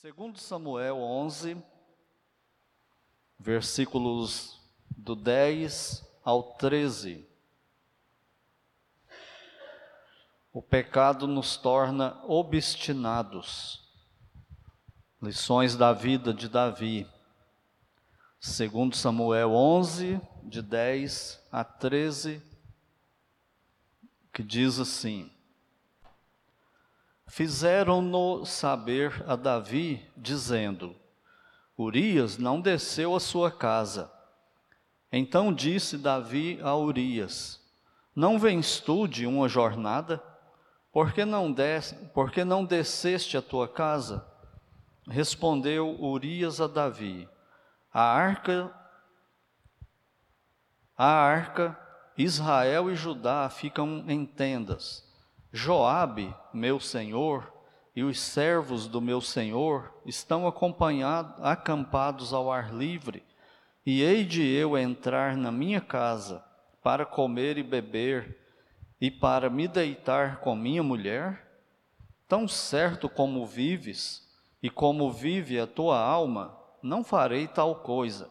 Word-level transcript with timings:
Segundo 0.00 0.38
Samuel 0.38 0.96
11, 0.98 1.60
versículos 3.36 4.60
do 4.96 5.16
10 5.16 6.06
ao 6.22 6.52
13. 6.52 7.26
O 10.52 10.62
pecado 10.62 11.26
nos 11.26 11.56
torna 11.56 12.16
obstinados. 12.28 13.90
Lições 15.20 15.74
da 15.74 15.92
vida 15.92 16.32
de 16.32 16.48
Davi. 16.48 17.04
Segundo 18.38 18.94
Samuel 18.94 19.50
11, 19.50 20.20
de 20.44 20.62
10 20.62 21.44
a 21.50 21.64
13, 21.64 22.40
que 24.32 24.44
diz 24.44 24.78
assim: 24.78 25.28
Fizeram-no 27.28 28.46
saber 28.46 29.22
a 29.26 29.36
Davi, 29.36 30.02
dizendo: 30.16 30.96
Urias 31.78 32.38
não 32.38 32.58
desceu 32.58 33.14
à 33.14 33.20
sua 33.20 33.50
casa. 33.50 34.10
Então 35.12 35.52
disse 35.52 35.98
Davi 35.98 36.58
a 36.62 36.74
Urias: 36.74 37.60
Não 38.16 38.38
vens 38.38 38.80
tu 38.80 39.06
de 39.06 39.26
uma 39.26 39.46
jornada? 39.46 40.22
Por 40.90 41.12
que 41.12 41.24
não, 41.26 41.52
des 41.52 41.92
por 42.14 42.30
que 42.30 42.44
não 42.44 42.64
desceste 42.64 43.36
à 43.36 43.42
tua 43.42 43.68
casa? 43.68 44.26
Respondeu 45.06 46.02
Urias 46.02 46.62
a 46.62 46.66
Davi: 46.66 47.28
A 47.92 48.02
arca, 48.02 48.72
a 50.96 51.06
arca, 51.06 51.78
Israel 52.16 52.90
e 52.90 52.96
Judá 52.96 53.50
ficam 53.50 54.02
em 54.08 54.24
tendas 54.24 55.07
Joabe, 55.52 56.34
meu 56.52 56.78
senhor, 56.78 57.52
e 57.96 58.02
os 58.02 58.20
servos 58.20 58.86
do 58.86 59.00
meu 59.00 59.20
senhor 59.20 59.92
estão 60.04 60.46
acampados 61.42 62.32
ao 62.32 62.52
ar 62.52 62.72
livre, 62.72 63.24
e 63.84 64.02
hei 64.02 64.24
de 64.24 64.46
eu 64.46 64.76
entrar 64.76 65.36
na 65.36 65.50
minha 65.50 65.80
casa 65.80 66.44
para 66.82 67.06
comer 67.06 67.56
e 67.56 67.62
beber 67.62 68.38
e 69.00 69.10
para 69.10 69.48
me 69.48 69.66
deitar 69.66 70.40
com 70.40 70.54
minha 70.54 70.82
mulher? 70.82 71.48
Tão 72.28 72.46
certo 72.46 73.08
como 73.08 73.46
vives 73.46 74.28
e 74.62 74.68
como 74.68 75.10
vive 75.10 75.58
a 75.58 75.66
tua 75.66 75.98
alma, 75.98 76.54
não 76.82 77.02
farei 77.02 77.48
tal 77.48 77.76
coisa. 77.76 78.30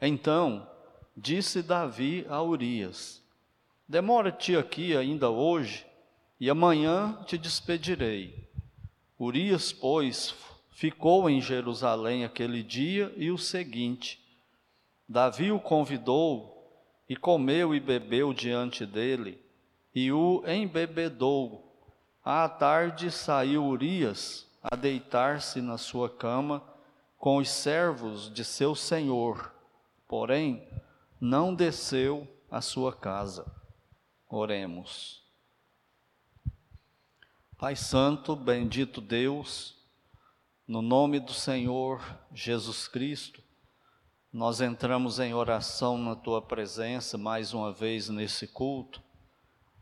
Então 0.00 0.68
disse 1.16 1.62
Davi 1.62 2.26
a 2.28 2.42
Urias: 2.42 3.22
Demora-te 3.88 4.54
aqui 4.54 4.94
ainda 4.94 5.30
hoje 5.30 5.86
e 6.44 6.50
amanhã 6.50 7.18
te 7.24 7.38
despedirei. 7.38 8.46
Urias, 9.18 9.72
pois, 9.72 10.34
ficou 10.72 11.30
em 11.30 11.40
Jerusalém 11.40 12.22
aquele 12.22 12.62
dia 12.62 13.10
e 13.16 13.30
o 13.30 13.38
seguinte. 13.38 14.22
Davi 15.08 15.50
o 15.50 15.58
convidou 15.58 16.70
e 17.08 17.16
comeu 17.16 17.74
e 17.74 17.80
bebeu 17.80 18.34
diante 18.34 18.84
dele, 18.84 19.40
e 19.94 20.12
o 20.12 20.44
embebedou. 20.46 21.74
À 22.22 22.46
tarde 22.46 23.10
saiu 23.10 23.64
Urias 23.64 24.46
a 24.62 24.76
deitar-se 24.76 25.62
na 25.62 25.78
sua 25.78 26.10
cama 26.10 26.62
com 27.16 27.38
os 27.38 27.48
servos 27.48 28.30
de 28.30 28.44
seu 28.44 28.74
senhor, 28.74 29.50
porém 30.06 30.62
não 31.18 31.54
desceu 31.54 32.28
à 32.50 32.60
sua 32.60 32.92
casa. 32.92 33.50
Oremos. 34.28 35.23
Pai 37.64 37.76
Santo, 37.76 38.36
bendito 38.36 39.00
Deus, 39.00 39.74
no 40.68 40.82
nome 40.82 41.18
do 41.18 41.32
Senhor 41.32 41.98
Jesus 42.30 42.86
Cristo, 42.86 43.42
nós 44.30 44.60
entramos 44.60 45.18
em 45.18 45.32
oração 45.32 45.96
na 45.96 46.14
tua 46.14 46.42
presença 46.42 47.16
mais 47.16 47.54
uma 47.54 47.72
vez 47.72 48.10
nesse 48.10 48.46
culto, 48.46 49.02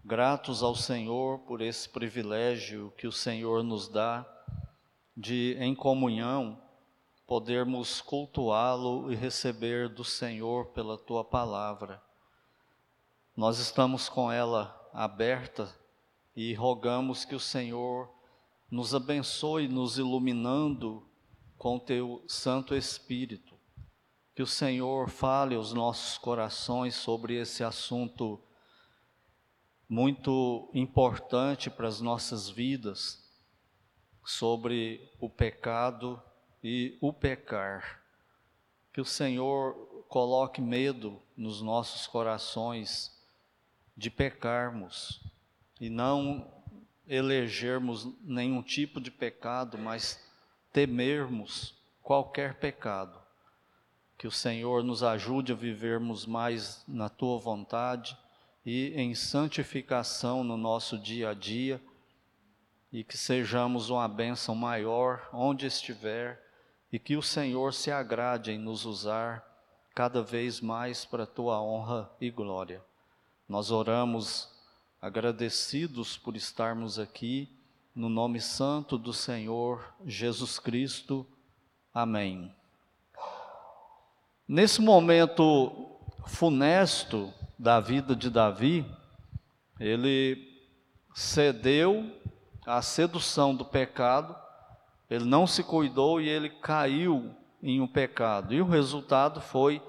gratos 0.05 0.63
ao 0.63 0.77
Senhor 0.77 1.41
por 1.41 1.61
esse 1.61 1.89
privilégio 1.89 2.95
que 2.97 3.09
o 3.09 3.11
Senhor 3.11 3.65
nos 3.65 3.89
dá 3.89 4.25
de, 5.17 5.57
em 5.59 5.75
comunhão, 5.75 6.63
podermos 7.27 8.01
cultuá-lo 8.01 9.11
e 9.11 9.17
receber 9.17 9.89
do 9.89 10.05
Senhor 10.05 10.67
pela 10.67 10.97
tua 10.97 11.25
palavra. 11.25 12.01
Nós 13.37 13.59
estamos 13.59 14.09
com 14.09 14.31
ela 14.31 14.89
aberta 14.95 15.82
e 16.35 16.55
rogamos 16.55 17.25
que 17.25 17.35
o 17.35 17.41
Senhor 17.41 18.09
nos 18.71 18.95
abençoe, 18.95 19.69
nos 19.69 19.99
iluminando 19.99 21.07
com 21.59 21.79
teu 21.79 22.25
Santo 22.27 22.75
Espírito. 22.75 23.55
Que 24.35 24.43
o 24.43 24.47
Senhor 24.47 25.11
fale 25.11 25.55
aos 25.55 25.73
nossos 25.73 26.17
corações 26.17 26.95
sobre 26.95 27.37
esse 27.37 27.63
assunto 27.63 28.43
muito 29.89 30.71
importante 30.73 31.69
para 31.69 31.87
as 31.87 32.01
nossas 32.01 32.49
vidas, 32.49 33.31
sobre 34.25 35.13
o 35.21 35.29
pecado 35.29 36.21
e 36.65 36.97
o 36.99 37.13
pecar. 37.13 38.03
Que 38.91 39.03
o 39.03 39.05
Senhor 39.05 40.05
coloque 40.09 40.63
medo 40.63 41.21
nos 41.37 41.61
nossos 41.61 42.07
corações 42.07 43.23
de 43.95 44.11
pecarmos, 44.11 45.21
e 45.83 45.91
não 45.91 46.47
elegermos 47.09 48.07
nenhum 48.23 48.63
tipo 48.63 49.01
de 49.01 49.11
pecado, 49.11 49.77
mas 49.77 50.25
temermos 50.73 51.75
qualquer 52.01 52.55
pecado. 52.55 53.19
Que 54.17 54.29
o 54.29 54.31
Senhor 54.31 54.85
nos 54.85 55.03
ajude 55.03 55.51
a 55.51 55.57
vivermos 55.57 56.25
mais 56.25 56.85
na 56.87 57.09
tua 57.09 57.37
vontade 57.37 58.17
e 58.65 58.93
em 58.95 59.13
santificação 59.17 60.45
no 60.45 60.57
nosso 60.57 60.97
dia 60.97 61.31
a 61.31 61.35
dia 61.35 61.83
e 62.93 63.03
que 63.03 63.19
sejamos 63.19 63.91
uma 63.91 64.07
bênção 64.07 64.55
maior 64.55 65.29
onde 65.33 65.67
estiver 65.67 66.41
e 66.93 66.99
que 67.01 67.17
o 67.17 67.23
Senhor 67.23 67.75
se 67.75 67.91
agrade 67.91 68.53
em 68.53 68.59
nos 68.59 68.85
usar 68.85 69.45
cada 69.93 70.23
vez 70.23 70.61
mais 70.61 71.05
para 71.05 71.25
a 71.25 71.27
tua 71.27 71.61
honra 71.61 72.09
e 72.21 72.31
glória. 72.31 72.81
Nós 73.49 73.73
oramos 73.73 74.52
agradecidos 75.03 76.17
por 76.17 76.37
estarmos 76.37 76.97
aqui, 76.97 77.49
no 77.93 78.09
nome 78.09 78.41
santo 78.41 78.97
do 78.97 79.13
Senhor 79.13 79.85
Jesus 80.07 80.61
Cristo. 80.61 81.27
Amém. 81.93 82.55
Nesse 84.47 84.81
momento 84.81 85.91
funesto 86.25 87.35
da 87.59 87.81
vida 87.81 88.15
de 88.15 88.31
Davi, 88.31 88.87
ele 89.81 90.63
cedeu 91.13 92.09
à 92.65 92.81
sedução 92.81 93.57
do 93.57 93.65
pecado, 93.65 94.37
ele 95.11 95.25
não 95.25 95.49
se 95.49 95.65
cuidou 95.65 96.21
e 96.21 96.29
ele 96.29 96.49
caiu 96.49 97.35
em 97.61 97.81
um 97.81 97.89
pecado, 97.89 98.55
e 98.55 98.63
o 98.63 98.69
resultado 98.69 99.41
foi 99.41 99.83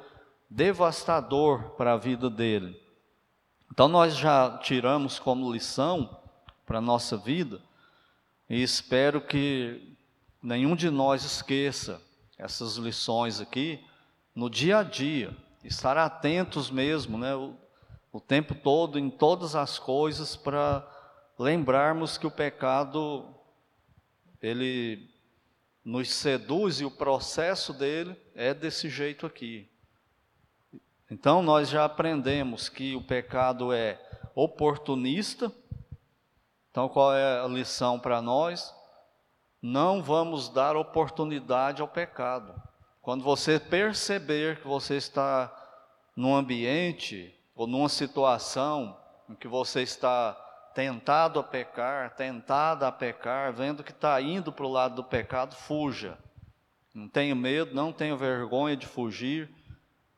devastador 0.49 1.75
para 1.77 1.93
a 1.93 1.97
vida 1.97 2.31
dele. 2.31 2.82
Então 3.73 3.87
nós 3.87 4.15
já 4.15 4.59
tiramos 4.59 5.17
como 5.17 5.51
lição 5.51 6.15
para 6.63 6.77
a 6.77 6.81
nossa 6.81 7.17
vida, 7.17 7.59
e 8.47 8.61
espero 8.61 9.19
que 9.19 9.97
nenhum 10.43 10.75
de 10.75 10.91
nós 10.91 11.25
esqueça 11.25 11.99
essas 12.37 12.75
lições 12.75 13.41
aqui 13.41 13.83
no 14.35 14.47
dia 14.47 14.77
a 14.77 14.83
dia, 14.83 15.35
estar 15.63 15.97
atentos 15.97 16.69
mesmo, 16.69 17.17
né, 17.17 17.33
o, 17.33 17.55
o 18.11 18.19
tempo 18.19 18.53
todo 18.53 18.99
em 18.99 19.09
todas 19.09 19.55
as 19.55 19.79
coisas 19.79 20.35
para 20.35 20.87
lembrarmos 21.39 22.15
que 22.15 22.27
o 22.27 22.31
pecado 22.31 23.25
ele 24.39 25.09
nos 25.83 26.11
seduz 26.11 26.79
e 26.79 26.85
o 26.85 26.91
processo 26.91 27.73
dele 27.73 28.15
é 28.35 28.53
desse 28.53 28.87
jeito 28.87 29.25
aqui. 29.25 29.67
Então 31.13 31.43
nós 31.43 31.69
já 31.69 31.85
aprendemos 31.85 32.69
que 32.69 32.95
o 32.95 33.01
pecado 33.01 33.71
é 33.71 34.01
oportunista. 34.33 35.51
Então 36.71 36.89
qual 36.89 37.13
é 37.13 37.39
a 37.39 37.47
lição 37.47 37.99
para 37.99 38.19
nós? 38.19 38.73
Não 39.61 40.01
vamos 40.01 40.49
dar 40.49 40.75
oportunidade 40.75 41.83
ao 41.83 41.87
pecado. 41.87 42.59
Quando 42.99 43.23
você 43.23 43.59
perceber 43.59 44.59
que 44.59 44.67
você 44.67 44.95
está 44.95 45.53
num 46.15 46.35
ambiente 46.35 47.31
ou 47.53 47.67
numa 47.67 47.89
situação 47.89 48.99
em 49.29 49.35
que 49.35 49.47
você 49.47 49.83
está 49.83 50.33
tentado 50.73 51.39
a 51.39 51.43
pecar, 51.43 52.15
tentada 52.15 52.87
a 52.87 52.91
pecar, 52.91 53.53
vendo 53.53 53.83
que 53.83 53.91
está 53.91 54.19
indo 54.19 54.51
para 54.51 54.65
o 54.65 54.71
lado 54.71 54.95
do 54.95 55.03
pecado, 55.03 55.55
fuja. 55.55 56.17
Não 56.91 57.07
tenha 57.07 57.35
medo, 57.35 57.75
não 57.75 57.93
tenha 57.93 58.15
vergonha 58.15 58.75
de 58.75 58.87
fugir 58.87 59.47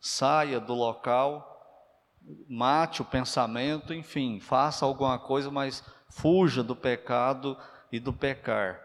saia 0.05 0.59
do 0.59 0.75
local, 0.75 1.51
mate 2.47 3.01
o 3.01 3.05
pensamento, 3.05 3.91
enfim, 3.91 4.39
faça 4.39 4.85
alguma 4.85 5.17
coisa, 5.17 5.49
mas 5.49 5.83
fuja 6.09 6.61
do 6.61 6.75
pecado 6.75 7.57
e 7.91 7.99
do 7.99 8.13
pecar. 8.13 8.79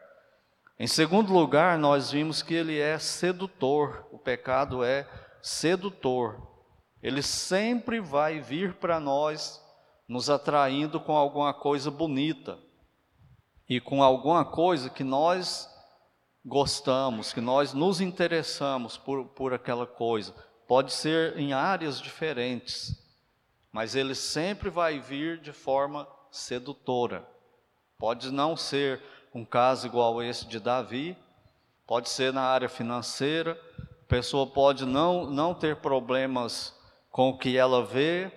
Em 0.78 0.86
segundo 0.86 1.30
lugar, 1.30 1.76
nós 1.76 2.10
vimos 2.10 2.42
que 2.42 2.54
ele 2.54 2.78
é 2.78 2.98
sedutor, 2.98 4.06
o 4.10 4.18
pecado 4.18 4.82
é 4.82 5.06
sedutor. 5.42 6.40
Ele 7.02 7.20
sempre 7.20 8.00
vai 8.00 8.40
vir 8.40 8.76
para 8.76 8.98
nós 8.98 9.62
nos 10.08 10.30
atraindo 10.30 10.98
com 10.98 11.14
alguma 11.14 11.52
coisa 11.52 11.90
bonita 11.90 12.58
e 13.68 13.78
com 13.78 14.02
alguma 14.02 14.42
coisa 14.42 14.88
que 14.88 15.04
nós 15.04 15.68
gostamos, 16.42 17.30
que 17.30 17.42
nós 17.42 17.74
nos 17.74 18.00
interessamos 18.00 18.96
por, 18.96 19.26
por 19.26 19.52
aquela 19.52 19.86
coisa. 19.86 20.34
Pode 20.70 20.92
ser 20.92 21.36
em 21.36 21.52
áreas 21.52 22.00
diferentes, 22.00 22.96
mas 23.72 23.96
ele 23.96 24.14
sempre 24.14 24.70
vai 24.70 25.00
vir 25.00 25.40
de 25.40 25.52
forma 25.52 26.06
sedutora. 26.30 27.26
Pode 27.98 28.30
não 28.30 28.56
ser 28.56 29.02
um 29.34 29.44
caso 29.44 29.88
igual 29.88 30.22
esse 30.22 30.46
de 30.46 30.60
Davi, 30.60 31.16
pode 31.84 32.08
ser 32.08 32.32
na 32.32 32.42
área 32.42 32.68
financeira, 32.68 33.60
a 33.80 34.06
pessoa 34.06 34.46
pode 34.46 34.86
não, 34.86 35.26
não 35.26 35.54
ter 35.54 35.74
problemas 35.74 36.72
com 37.10 37.30
o 37.30 37.36
que 37.36 37.56
ela 37.56 37.84
vê, 37.84 38.30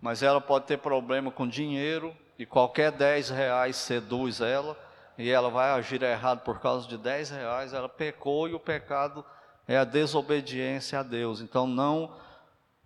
mas 0.00 0.20
ela 0.20 0.40
pode 0.40 0.66
ter 0.66 0.78
problema 0.78 1.30
com 1.30 1.46
dinheiro, 1.46 2.12
e 2.36 2.44
qualquer 2.44 2.90
10 2.90 3.30
reais 3.30 3.76
seduz 3.76 4.40
ela, 4.40 4.76
e 5.16 5.30
ela 5.30 5.48
vai 5.48 5.70
agir 5.70 6.02
errado 6.02 6.40
por 6.40 6.58
causa 6.58 6.88
de 6.88 6.98
10 6.98 7.30
reais, 7.30 7.72
ela 7.72 7.88
pecou 7.88 8.48
e 8.48 8.54
o 8.54 8.58
pecado 8.58 9.24
é 9.68 9.76
a 9.76 9.84
desobediência 9.84 10.98
a 10.98 11.02
Deus. 11.02 11.42
Então 11.42 11.66
não, 11.66 12.16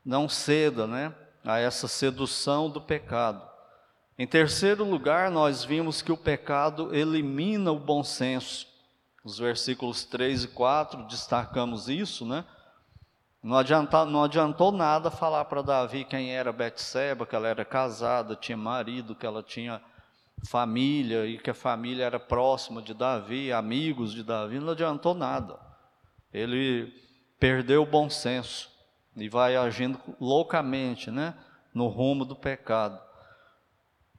não 0.04 0.28
ceda 0.28 0.86
né, 0.86 1.14
a 1.44 1.60
essa 1.60 1.86
sedução 1.86 2.68
do 2.68 2.80
pecado. 2.80 3.40
Em 4.18 4.26
terceiro 4.26 4.84
lugar, 4.84 5.30
nós 5.30 5.64
vimos 5.64 6.02
que 6.02 6.12
o 6.12 6.16
pecado 6.16 6.94
elimina 6.94 7.70
o 7.70 7.78
bom 7.78 8.02
senso. 8.02 8.66
Os 9.24 9.38
versículos 9.38 10.04
3 10.04 10.44
e 10.44 10.48
4 10.48 11.04
destacamos 11.04 11.88
isso, 11.88 12.26
né? 12.26 12.44
Não, 13.42 13.56
adianta, 13.56 14.04
não 14.04 14.24
adiantou 14.24 14.70
nada 14.70 15.10
falar 15.10 15.44
para 15.46 15.62
Davi 15.62 16.04
quem 16.04 16.34
era 16.34 16.52
Betseba, 16.52 17.26
que 17.26 17.34
ela 17.34 17.48
era 17.48 17.64
casada, 17.64 18.36
tinha 18.36 18.56
marido, 18.56 19.14
que 19.14 19.26
ela 19.26 19.42
tinha 19.42 19.80
família 20.48 21.26
e 21.26 21.38
que 21.38 21.50
a 21.50 21.54
família 21.54 22.04
era 22.04 22.20
próxima 22.20 22.82
de 22.82 22.94
Davi, 22.94 23.52
amigos 23.52 24.12
de 24.12 24.22
Davi, 24.22 24.58
não 24.58 24.72
adiantou 24.72 25.14
nada. 25.14 25.71
Ele 26.32 26.92
perdeu 27.38 27.82
o 27.82 27.86
bom 27.86 28.08
senso 28.08 28.70
e 29.16 29.28
vai 29.28 29.56
agindo 29.56 30.00
loucamente, 30.20 31.10
né, 31.10 31.34
no 31.74 31.88
rumo 31.88 32.24
do 32.24 32.36
pecado. 32.36 33.00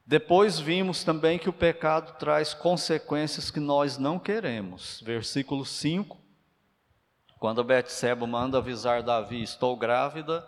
Depois 0.06 0.58
vimos 0.58 1.02
também 1.02 1.38
que 1.38 1.48
o 1.48 1.52
pecado 1.52 2.18
traz 2.18 2.52
consequências 2.52 3.50
que 3.50 3.58
nós 3.58 3.96
não 3.96 4.18
queremos. 4.18 5.00
Versículo 5.04 5.64
5, 5.64 6.18
quando 7.38 7.64
Betseba 7.64 8.26
manda 8.26 8.58
avisar 8.58 9.02
Davi, 9.02 9.42
estou 9.42 9.76
grávida, 9.76 10.46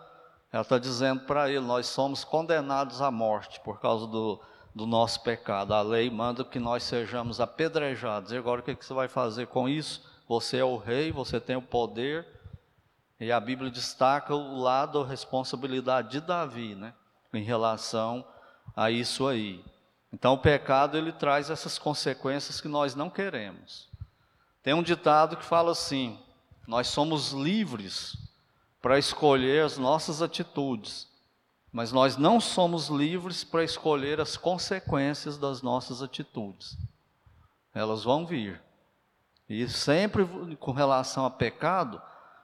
ela 0.52 0.62
está 0.62 0.78
dizendo 0.78 1.22
para 1.22 1.48
ele, 1.48 1.60
nós 1.60 1.86
somos 1.86 2.22
condenados 2.22 3.00
à 3.00 3.10
morte 3.10 3.58
por 3.60 3.80
causa 3.80 4.06
do, 4.06 4.40
do 4.74 4.86
nosso 4.86 5.22
pecado. 5.22 5.72
A 5.72 5.80
lei 5.80 6.10
manda 6.10 6.44
que 6.44 6.58
nós 6.58 6.82
sejamos 6.82 7.40
apedrejados. 7.40 8.32
E 8.32 8.36
agora 8.36 8.60
o 8.60 8.64
que, 8.64 8.74
que 8.74 8.84
você 8.84 8.94
vai 8.94 9.08
fazer 9.08 9.46
com 9.46 9.68
isso? 9.68 10.04
Você 10.28 10.58
é 10.58 10.64
o 10.64 10.76
rei, 10.76 11.12
você 11.12 11.40
tem 11.40 11.56
o 11.56 11.62
poder. 11.62 12.26
E 13.18 13.32
a 13.32 13.40
Bíblia 13.40 13.70
destaca 13.70 14.34
o 14.34 14.58
lado 14.58 15.02
da 15.02 15.08
responsabilidade 15.08 16.10
de 16.10 16.20
Davi, 16.20 16.74
né? 16.74 16.92
Em 17.32 17.42
relação 17.42 18.26
a 18.74 18.90
isso 18.90 19.26
aí. 19.26 19.64
Então 20.12 20.34
o 20.34 20.38
pecado 20.38 20.96
ele 20.96 21.12
traz 21.12 21.50
essas 21.50 21.78
consequências 21.78 22.60
que 22.60 22.68
nós 22.68 22.94
não 22.94 23.08
queremos. 23.08 23.88
Tem 24.62 24.74
um 24.74 24.82
ditado 24.82 25.36
que 25.36 25.44
fala 25.44 25.72
assim: 25.72 26.18
nós 26.66 26.88
somos 26.88 27.32
livres 27.32 28.16
para 28.82 28.98
escolher 28.98 29.64
as 29.64 29.78
nossas 29.78 30.22
atitudes, 30.22 31.08
mas 31.72 31.92
nós 31.92 32.16
não 32.16 32.40
somos 32.40 32.88
livres 32.88 33.44
para 33.44 33.64
escolher 33.64 34.20
as 34.20 34.36
consequências 34.36 35.38
das 35.38 35.62
nossas 35.62 36.02
atitudes. 36.02 36.76
Elas 37.74 38.04
vão 38.04 38.26
vir. 38.26 38.65
E 39.48 39.68
sempre 39.68 40.26
com 40.56 40.72
relação 40.72 41.24
a 41.24 41.30
pecado, 41.30 42.00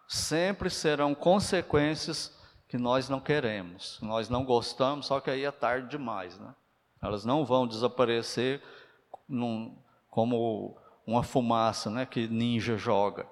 sempre 0.06 0.70
serão 0.70 1.14
consequências 1.14 2.38
que 2.68 2.78
nós 2.78 3.08
não 3.08 3.20
queremos, 3.20 3.98
nós 4.00 4.28
não 4.28 4.44
gostamos, 4.44 5.06
só 5.06 5.20
que 5.20 5.30
aí 5.30 5.44
é 5.44 5.50
tarde 5.50 5.88
demais, 5.88 6.38
né? 6.38 6.54
Elas 7.02 7.24
não 7.24 7.44
vão 7.44 7.66
desaparecer 7.66 8.62
num, 9.28 9.76
como 10.08 10.76
uma 11.06 11.22
fumaça, 11.22 11.90
né, 11.90 12.06
que 12.06 12.28
ninja 12.28 12.76
joga. 12.76 13.26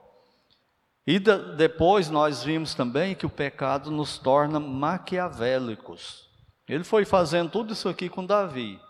E 1.07 1.19
de, 1.19 1.57
depois 1.57 2.11
nós 2.11 2.43
vimos 2.43 2.75
também 2.75 3.15
que 3.15 3.27
o 3.27 3.31
pecado 3.31 3.91
nos 3.91 4.19
torna 4.19 4.61
maquiavélicos. 4.61 6.29
Ele 6.69 6.85
foi 6.85 7.05
fazendo 7.05 7.51
tudo 7.51 7.73
isso 7.73 7.89
aqui 7.89 8.09
com 8.09 8.25
Davi, 8.25 8.81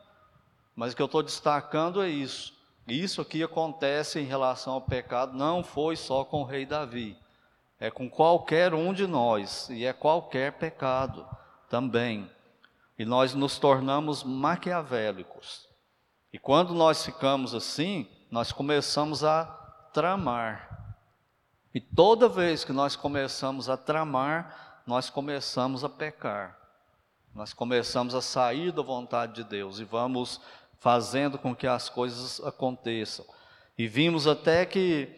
mas 0.75 0.93
o 0.93 0.97
que 0.97 1.03
eu 1.03 1.06
estou 1.06 1.23
destacando 1.23 2.03
é 2.03 2.09
isso. 2.09 2.60
Isso 2.87 3.21
aqui 3.21 3.43
acontece 3.43 4.19
em 4.19 4.25
relação 4.25 4.75
ao 4.75 4.81
pecado, 4.81 5.37
não 5.37 5.62
foi 5.62 5.97
só 5.97 6.25
com 6.25 6.43
o 6.43 6.44
rei 6.44 6.67
Davi 6.67 7.17
é 7.81 7.91
com 7.91 8.11
qualquer 8.11 8.75
um 8.75 8.93
de 8.93 9.06
nós, 9.06 9.71
e 9.71 9.87
é 9.87 9.93
qualquer 9.93 10.53
pecado 10.53 11.27
também. 11.69 12.31
E 12.99 13.06
nós 13.06 13.32
nos 13.32 13.59
tornamos 13.59 14.23
maquiavélicos. 14.23 15.67
E 16.31 16.38
quando 16.38 16.75
nós 16.75 17.03
ficamos 17.03 17.55
assim, 17.55 18.06
nós 18.31 18.53
começamos 18.53 19.25
a 19.25 19.44
tramar. 19.94 20.94
E 21.75 21.81
toda 21.81 22.29
vez 22.29 22.62
que 22.62 22.73
nós 22.73 22.94
começamos 22.94 23.71
a 23.71 23.79
tramar, 23.79 24.83
nós 24.87 25.09
começamos 25.09 25.83
a 25.83 25.88
pecar. 25.88 26.59
Nós 27.35 27.55
começamos 27.55 28.15
a 28.15 28.21
sair 28.21 28.73
da 28.73 28.83
vontade 28.83 29.37
de 29.37 29.44
Deus 29.44 29.79
e 29.79 29.85
vamos 29.85 30.38
fazendo 30.81 31.38
com 31.38 31.55
que 31.55 31.67
as 31.67 31.88
coisas 31.88 32.41
aconteçam. 32.41 33.25
E 33.79 33.87
vimos 33.87 34.27
até 34.27 34.65
que 34.65 35.09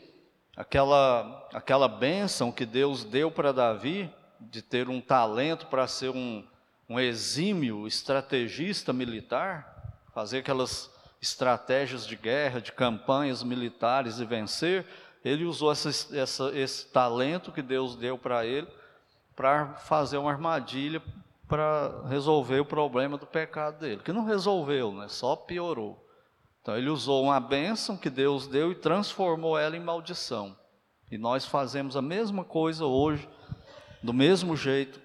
aquela, 0.57 1.49
aquela 1.55 1.89
bênção 1.89 2.53
que 2.53 2.67
Deus 2.67 3.05
deu 3.05 3.31
para 3.31 3.53
Davi, 3.53 4.13
de 4.41 4.61
ter 4.61 4.89
um 4.89 5.01
talento 5.01 5.67
para 5.67 5.87
ser 5.87 6.11
um, 6.11 6.45
um 6.89 6.99
exímio 6.99 7.87
estrategista 7.87 8.93
militar, 8.93 10.01
fazer 10.13 10.39
aquelas 10.39 10.91
estratégias 11.21 12.05
de 12.05 12.17
guerra, 12.17 12.61
de 12.61 12.73
campanhas 12.73 13.45
militares 13.45 14.19
e 14.19 14.25
vencer, 14.25 14.85
ele 15.25 15.45
usou 15.45 15.71
essa, 15.71 15.89
essa, 16.19 16.51
esse 16.53 16.87
talento 16.87 17.53
que 17.53 17.63
Deus 17.63 17.95
deu 17.95 18.19
para 18.19 18.45
ele 18.45 18.67
para 19.37 19.75
fazer 19.75 20.19
uma 20.19 20.33
armadilha 20.33 21.01
para 21.53 22.07
resolver 22.09 22.61
o 22.61 22.65
problema 22.65 23.19
do 23.19 23.27
pecado 23.27 23.79
dele, 23.79 24.01
que 24.03 24.11
não 24.11 24.25
resolveu, 24.25 24.91
né? 24.91 25.07
só 25.07 25.37
piorou. 25.37 26.03
Então 26.63 26.75
ele 26.75 26.89
usou 26.89 27.25
uma 27.25 27.39
bênção 27.39 27.95
que 27.95 28.09
Deus 28.09 28.47
deu 28.47 28.73
e 28.73 28.75
transformou 28.75 29.59
ela 29.59 29.77
em 29.77 29.81
maldição. 29.81 30.57
E 31.11 31.19
nós 31.19 31.45
fazemos 31.45 31.95
a 31.95 32.01
mesma 32.01 32.43
coisa 32.43 32.87
hoje, 32.87 33.29
do 34.03 34.15
mesmo 34.15 34.57
jeito. 34.57 34.99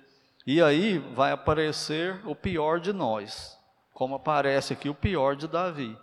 E 0.46 0.62
aí 0.62 1.00
vai 1.00 1.34
aparecer 1.34 2.25
o 2.25 2.34
pior 2.34 2.80
de 2.80 2.94
nós, 2.94 3.60
como 3.92 4.16
aparece 4.16 4.72
aqui 4.72 4.88
o 4.88 4.96
pior 4.96 5.36
de 5.36 5.50
Davi. 5.50 5.98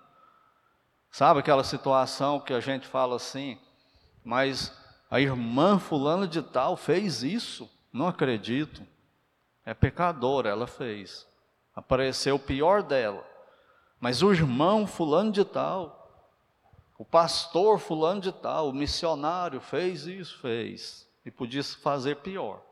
Sabe 1.10 1.40
aquela 1.40 1.64
situação 1.64 2.38
que 2.38 2.52
a 2.52 2.60
gente 2.60 2.86
fala 2.86 3.16
assim, 3.16 3.58
mas 4.22 4.76
a 5.10 5.18
irmã 5.18 5.78
fulana 5.78 6.28
de 6.28 6.42
tal 6.42 6.76
fez 6.76 7.22
isso? 7.22 7.66
Não 7.90 8.06
acredito. 8.06 8.86
É 9.64 9.72
pecadora, 9.72 10.50
ela 10.50 10.66
fez. 10.66 11.26
Apareceu 11.74 12.36
o 12.36 12.38
pior 12.38 12.82
dela. 12.82 13.24
Mas 13.98 14.22
o 14.22 14.32
irmão 14.32 14.86
fulano 14.86 15.32
de 15.32 15.44
tal, 15.44 16.04
o 16.98 17.04
pastor 17.04 17.78
fulano 17.78 18.20
de 18.20 18.32
tal, 18.32 18.68
o 18.68 18.74
missionário 18.74 19.60
fez 19.60 20.06
isso, 20.06 20.38
fez. 20.40 21.08
E 21.24 21.30
podia 21.30 21.64
fazer 21.64 22.16
pior. 22.16 22.62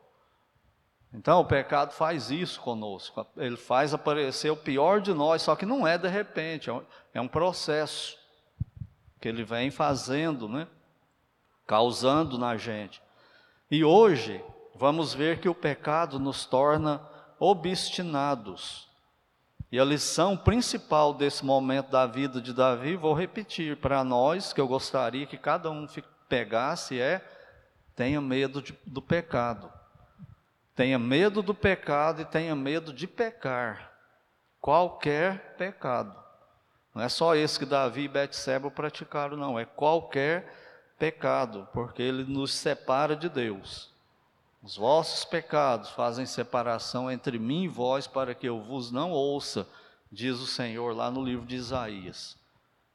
Então 1.13 1.39
o 1.39 1.45
pecado 1.45 1.93
faz 1.93 2.31
isso 2.31 2.59
conosco. 2.61 3.25
Ele 3.37 3.57
faz 3.57 3.93
aparecer 3.93 4.51
o 4.51 4.57
pior 4.57 5.01
de 5.01 5.13
nós, 5.13 5.41
só 5.41 5.55
que 5.55 5.65
não 5.65 5.87
é 5.87 5.97
de 5.97 6.07
repente, 6.07 6.69
é 6.69 6.73
um 6.73 7.25
é 7.25 7.27
processo 7.27 8.17
que 9.21 9.27
ele 9.27 9.43
vem 9.43 9.69
fazendo, 9.69 10.49
né? 10.49 10.67
Causando 11.65 12.37
na 12.37 12.57
gente. 12.57 13.01
E 13.69 13.83
hoje 13.83 14.43
vamos 14.75 15.13
ver 15.13 15.39
que 15.39 15.49
o 15.49 15.55
pecado 15.55 16.19
nos 16.19 16.45
torna 16.45 17.01
obstinados. 17.39 18.87
E 19.71 19.79
a 19.79 19.83
lição 19.83 20.37
principal 20.37 21.13
desse 21.13 21.43
momento 21.43 21.89
da 21.89 22.05
vida 22.05 22.39
de 22.39 22.53
Davi, 22.53 22.95
vou 22.95 23.13
repetir 23.13 23.77
para 23.77 24.03
nós, 24.03 24.53
que 24.53 24.61
eu 24.61 24.67
gostaria 24.67 25.25
que 25.25 25.37
cada 25.37 25.71
um 25.71 25.87
pegasse, 26.29 26.99
é: 26.99 27.27
tenha 27.95 28.21
medo 28.21 28.61
de, 28.61 28.77
do 28.85 29.01
pecado. 29.01 29.71
Tenha 30.75 30.97
medo 30.97 31.41
do 31.41 31.53
pecado 31.53 32.21
e 32.21 32.25
tenha 32.25 32.55
medo 32.55 32.91
de 32.91 33.07
pecar. 33.07 33.91
Qualquer 34.59 35.55
pecado. 35.55 36.15
Não 36.93 37.01
é 37.01 37.09
só 37.09 37.35
esse 37.35 37.59
que 37.59 37.65
Davi 37.65 38.03
e 38.03 38.07
Betseba 38.07 38.71
praticaram, 38.71 39.35
não. 39.35 39.59
É 39.59 39.65
qualquer 39.65 40.53
pecado, 40.97 41.67
porque 41.73 42.01
ele 42.01 42.23
nos 42.23 42.53
separa 42.53 43.15
de 43.15 43.29
Deus. 43.29 43.92
Os 44.63 44.77
vossos 44.77 45.25
pecados 45.25 45.89
fazem 45.89 46.25
separação 46.25 47.11
entre 47.11 47.37
mim 47.37 47.63
e 47.63 47.67
vós, 47.67 48.07
para 48.07 48.33
que 48.33 48.47
eu 48.47 48.61
vos 48.61 48.91
não 48.91 49.11
ouça, 49.11 49.67
diz 50.09 50.39
o 50.39 50.47
Senhor 50.47 50.95
lá 50.95 51.11
no 51.11 51.21
livro 51.21 51.45
de 51.45 51.57
Isaías. 51.57 52.37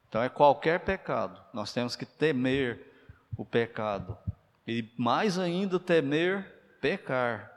Então 0.08 0.22
é 0.22 0.30
qualquer 0.30 0.80
pecado, 0.80 1.38
nós 1.52 1.70
temos 1.70 1.94
que 1.94 2.06
temer 2.06 2.90
o 3.36 3.44
pecado, 3.44 4.16
e 4.66 4.90
mais 4.96 5.38
ainda 5.38 5.78
temer 5.78 6.42
pecar. 6.80 7.52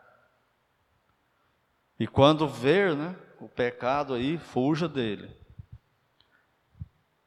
E 1.98 2.06
quando 2.06 2.50
ver 2.50 2.94
né, 2.94 3.16
o 3.40 3.48
pecado 3.48 4.14
aí, 4.14 4.38
fuja 4.38 4.90
dele. 4.90 5.34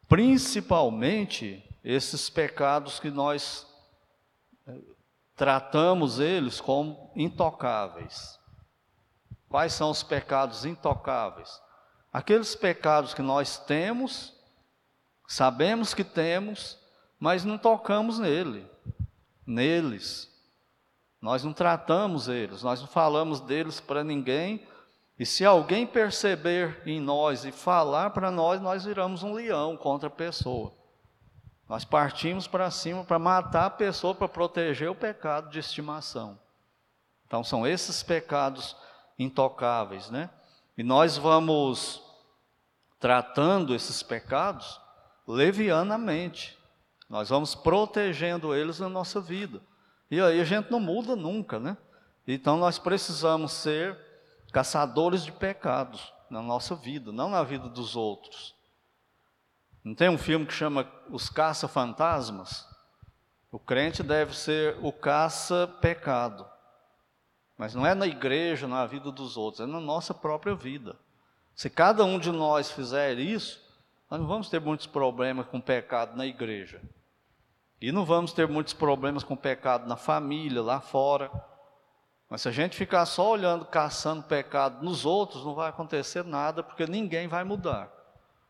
Principalmente 0.06 1.64
esses 1.82 2.28
pecados 2.28 3.00
que 3.00 3.10
nós 3.10 3.73
tratamos 5.36 6.20
eles 6.20 6.60
como 6.60 7.10
intocáveis. 7.14 8.38
Quais 9.48 9.72
são 9.72 9.90
os 9.90 10.02
pecados 10.02 10.64
intocáveis? 10.64 11.62
Aqueles 12.12 12.54
pecados 12.54 13.14
que 13.14 13.22
nós 13.22 13.58
temos, 13.58 14.32
sabemos 15.26 15.94
que 15.94 16.04
temos, 16.04 16.78
mas 17.18 17.44
não 17.44 17.58
tocamos 17.58 18.18
nele, 18.18 18.68
neles. 19.46 20.30
Nós 21.20 21.42
não 21.42 21.52
tratamos 21.52 22.28
eles, 22.28 22.62
nós 22.62 22.80
não 22.80 22.86
falamos 22.86 23.40
deles 23.40 23.80
para 23.80 24.04
ninguém. 24.04 24.66
E 25.18 25.24
se 25.24 25.44
alguém 25.44 25.86
perceber 25.86 26.82
em 26.84 27.00
nós 27.00 27.44
e 27.44 27.52
falar 27.52 28.10
para 28.10 28.30
nós, 28.30 28.60
nós 28.60 28.84
viramos 28.84 29.22
um 29.22 29.32
leão 29.32 29.76
contra 29.76 30.08
a 30.08 30.12
pessoa. 30.12 30.72
Nós 31.68 31.84
partimos 31.84 32.46
para 32.46 32.70
cima 32.70 33.04
para 33.04 33.18
matar 33.18 33.66
a 33.66 33.70
pessoa, 33.70 34.14
para 34.14 34.28
proteger 34.28 34.90
o 34.90 34.94
pecado 34.94 35.48
de 35.50 35.58
estimação. 35.58 36.38
Então 37.26 37.42
são 37.42 37.66
esses 37.66 38.02
pecados 38.02 38.76
intocáveis, 39.18 40.10
né? 40.10 40.30
E 40.76 40.82
nós 40.82 41.16
vamos 41.16 42.02
tratando 43.00 43.74
esses 43.74 44.02
pecados 44.02 44.80
levianamente. 45.26 46.58
Nós 47.08 47.28
vamos 47.28 47.54
protegendo 47.54 48.54
eles 48.54 48.78
na 48.78 48.88
nossa 48.88 49.20
vida. 49.20 49.60
E 50.10 50.20
aí 50.20 50.40
a 50.40 50.44
gente 50.44 50.70
não 50.70 50.80
muda 50.80 51.16
nunca, 51.16 51.58
né? 51.58 51.76
Então 52.26 52.56
nós 52.56 52.78
precisamos 52.78 53.52
ser 53.52 53.98
caçadores 54.52 55.24
de 55.24 55.32
pecados 55.32 56.12
na 56.30 56.42
nossa 56.42 56.74
vida, 56.74 57.12
não 57.12 57.28
na 57.28 57.42
vida 57.42 57.68
dos 57.68 57.96
outros. 57.96 58.54
Não 59.84 59.94
tem 59.94 60.08
um 60.08 60.16
filme 60.16 60.46
que 60.46 60.54
chama 60.54 60.90
Os 61.10 61.28
Caça-Fantasmas? 61.28 62.66
O 63.52 63.58
crente 63.58 64.02
deve 64.02 64.34
ser 64.34 64.78
o 64.82 64.90
caça-pecado. 64.90 66.48
Mas 67.58 67.74
não 67.74 67.86
é 67.86 67.94
na 67.94 68.06
igreja, 68.06 68.66
na 68.66 68.86
vida 68.86 69.12
dos 69.12 69.36
outros, 69.36 69.60
é 69.60 69.66
na 69.66 69.78
nossa 69.78 70.14
própria 70.14 70.54
vida. 70.54 70.96
Se 71.54 71.68
cada 71.68 72.02
um 72.02 72.18
de 72.18 72.32
nós 72.32 72.70
fizer 72.70 73.18
isso, 73.18 73.62
nós 74.10 74.18
não 74.18 74.26
vamos 74.26 74.48
ter 74.48 74.58
muitos 74.58 74.86
problemas 74.86 75.46
com 75.46 75.60
pecado 75.60 76.16
na 76.16 76.26
igreja. 76.26 76.80
E 77.80 77.92
não 77.92 78.06
vamos 78.06 78.32
ter 78.32 78.48
muitos 78.48 78.72
problemas 78.72 79.22
com 79.22 79.36
pecado 79.36 79.86
na 79.86 79.96
família, 79.96 80.62
lá 80.62 80.80
fora. 80.80 81.30
Mas 82.28 82.40
se 82.40 82.48
a 82.48 82.52
gente 82.52 82.74
ficar 82.74 83.04
só 83.04 83.32
olhando, 83.32 83.66
caçando 83.66 84.22
pecado 84.22 84.82
nos 84.82 85.04
outros, 85.04 85.44
não 85.44 85.54
vai 85.54 85.68
acontecer 85.68 86.24
nada, 86.24 86.62
porque 86.62 86.86
ninguém 86.86 87.28
vai 87.28 87.44
mudar. 87.44 87.93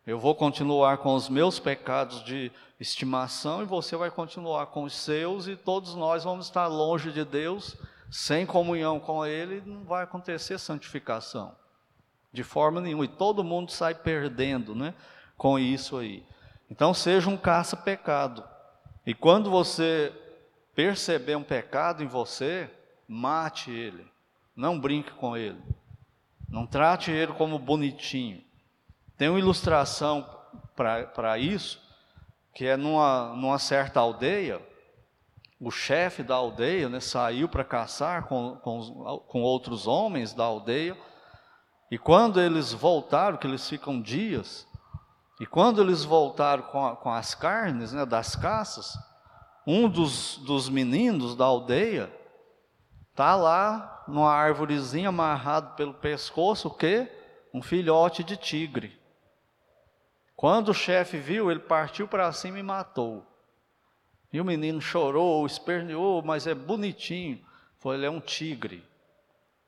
Eu 0.07 0.19
vou 0.19 0.35
continuar 0.35 0.99
com 0.99 1.15
os 1.15 1.31
meus 1.31 1.59
pecados 1.59 2.23
de 2.23 2.53
estimação 2.79 3.63
e 3.63 3.65
você 3.65 3.97
vai 3.97 4.11
continuar 4.11 4.67
com 4.67 4.85
os 4.85 4.95
seus, 4.95 5.49
e 5.49 5.57
todos 5.57 5.95
nós 5.95 6.25
vamos 6.25 6.45
estar 6.45 6.67
longe 6.67 7.11
de 7.11 7.25
Deus, 7.25 7.75
sem 8.11 8.45
comunhão 8.45 9.01
com 9.01 9.25
Ele, 9.25 9.63
não 9.65 9.83
vai 9.83 10.05
acontecer 10.05 10.59
santificação, 10.59 11.57
de 12.31 12.43
forma 12.45 12.83
nenhuma, 12.83 13.07
e 13.07 13.09
todo 13.09 13.43
mundo 13.43 13.73
sai 13.73 13.95
perdendo 13.95 14.75
né, 14.75 14.93
com 15.39 15.59
isso 15.59 15.97
aí. 15.97 16.23
Então, 16.71 16.93
seja 16.93 17.31
um 17.31 17.37
caça-pecado, 17.39 18.45
e 19.07 19.15
quando 19.15 19.51
você 19.51 20.13
perceber 20.75 21.35
um 21.35 21.43
pecado 21.43 22.05
em 22.05 22.07
você, 22.07 22.71
mate 23.09 23.71
ele, 23.71 24.07
não 24.55 24.79
brinque 24.79 25.13
com 25.13 25.35
ele, 25.35 25.63
não 26.47 26.67
trate 26.67 27.11
ele 27.11 27.33
como 27.33 27.59
bonitinho. 27.59 28.44
Tem 29.17 29.29
uma 29.29 29.39
ilustração 29.39 30.29
para 30.75 31.39
isso, 31.39 31.81
que 32.53 32.67
é 32.67 32.77
numa, 32.77 33.35
numa 33.37 33.59
certa 33.59 34.01
aldeia, 34.01 34.61
o 35.61 35.71
chefe 35.71 36.23
da 36.23 36.35
aldeia 36.35 36.89
né, 36.89 37.01
saiu 37.01 37.49
para 37.49 37.65
caçar 37.65 38.27
com, 38.27 38.57
com, 38.57 39.23
com 39.27 39.43
outros 39.43 39.87
homens 39.87 40.35
da 40.35 40.45
aldeia, 40.45 40.97
e 41.91 41.99
quando 41.99 42.41
eles 42.41 42.73
voltaram, 42.73 43.37
que 43.37 43.47
eles 43.47 43.69
ficam 43.69 44.01
dias, 44.01 44.67
e 45.41 45.47
quando 45.47 45.81
eles 45.81 46.05
voltaram 46.05 46.65
com, 46.65 46.85
a, 46.85 46.97
com 46.97 47.11
as 47.11 47.35
carnes 47.35 47.93
né, 47.93 48.05
das 48.05 48.35
caças, 48.35 48.99
um 49.67 49.89
dos, 49.89 50.39
dos 50.39 50.69
meninos 50.69 51.35
da 51.35 51.45
aldeia 51.45 52.13
está 53.11 53.35
lá 53.37 54.05
numa 54.07 54.33
árvorezinha 54.33 55.09
amarrado 55.09 55.75
pelo 55.77 55.95
pescoço, 55.95 56.69
o 56.69 56.75
quê? 56.75 57.11
Um 57.53 57.63
filhote 57.63 58.23
de 58.23 58.37
tigre. 58.37 59.01
Quando 60.37 60.71
o 60.71 60.75
chefe 60.75 61.19
viu, 61.19 61.51
ele 61.51 61.61
partiu 61.61 62.09
para 62.09 62.33
cima 62.33 62.59
e 62.59 62.63
matou. 62.63 63.25
E 64.33 64.41
o 64.41 64.45
menino 64.45 64.81
chorou, 64.81 65.47
esperneou, 65.47 66.23
mas 66.23 66.47
é 66.47 66.55
bonitinho. 66.55 67.45
Foi, 67.79 67.97
ele 67.97 68.07
é 68.07 68.11
um 68.11 68.21
tigre. 68.21 68.85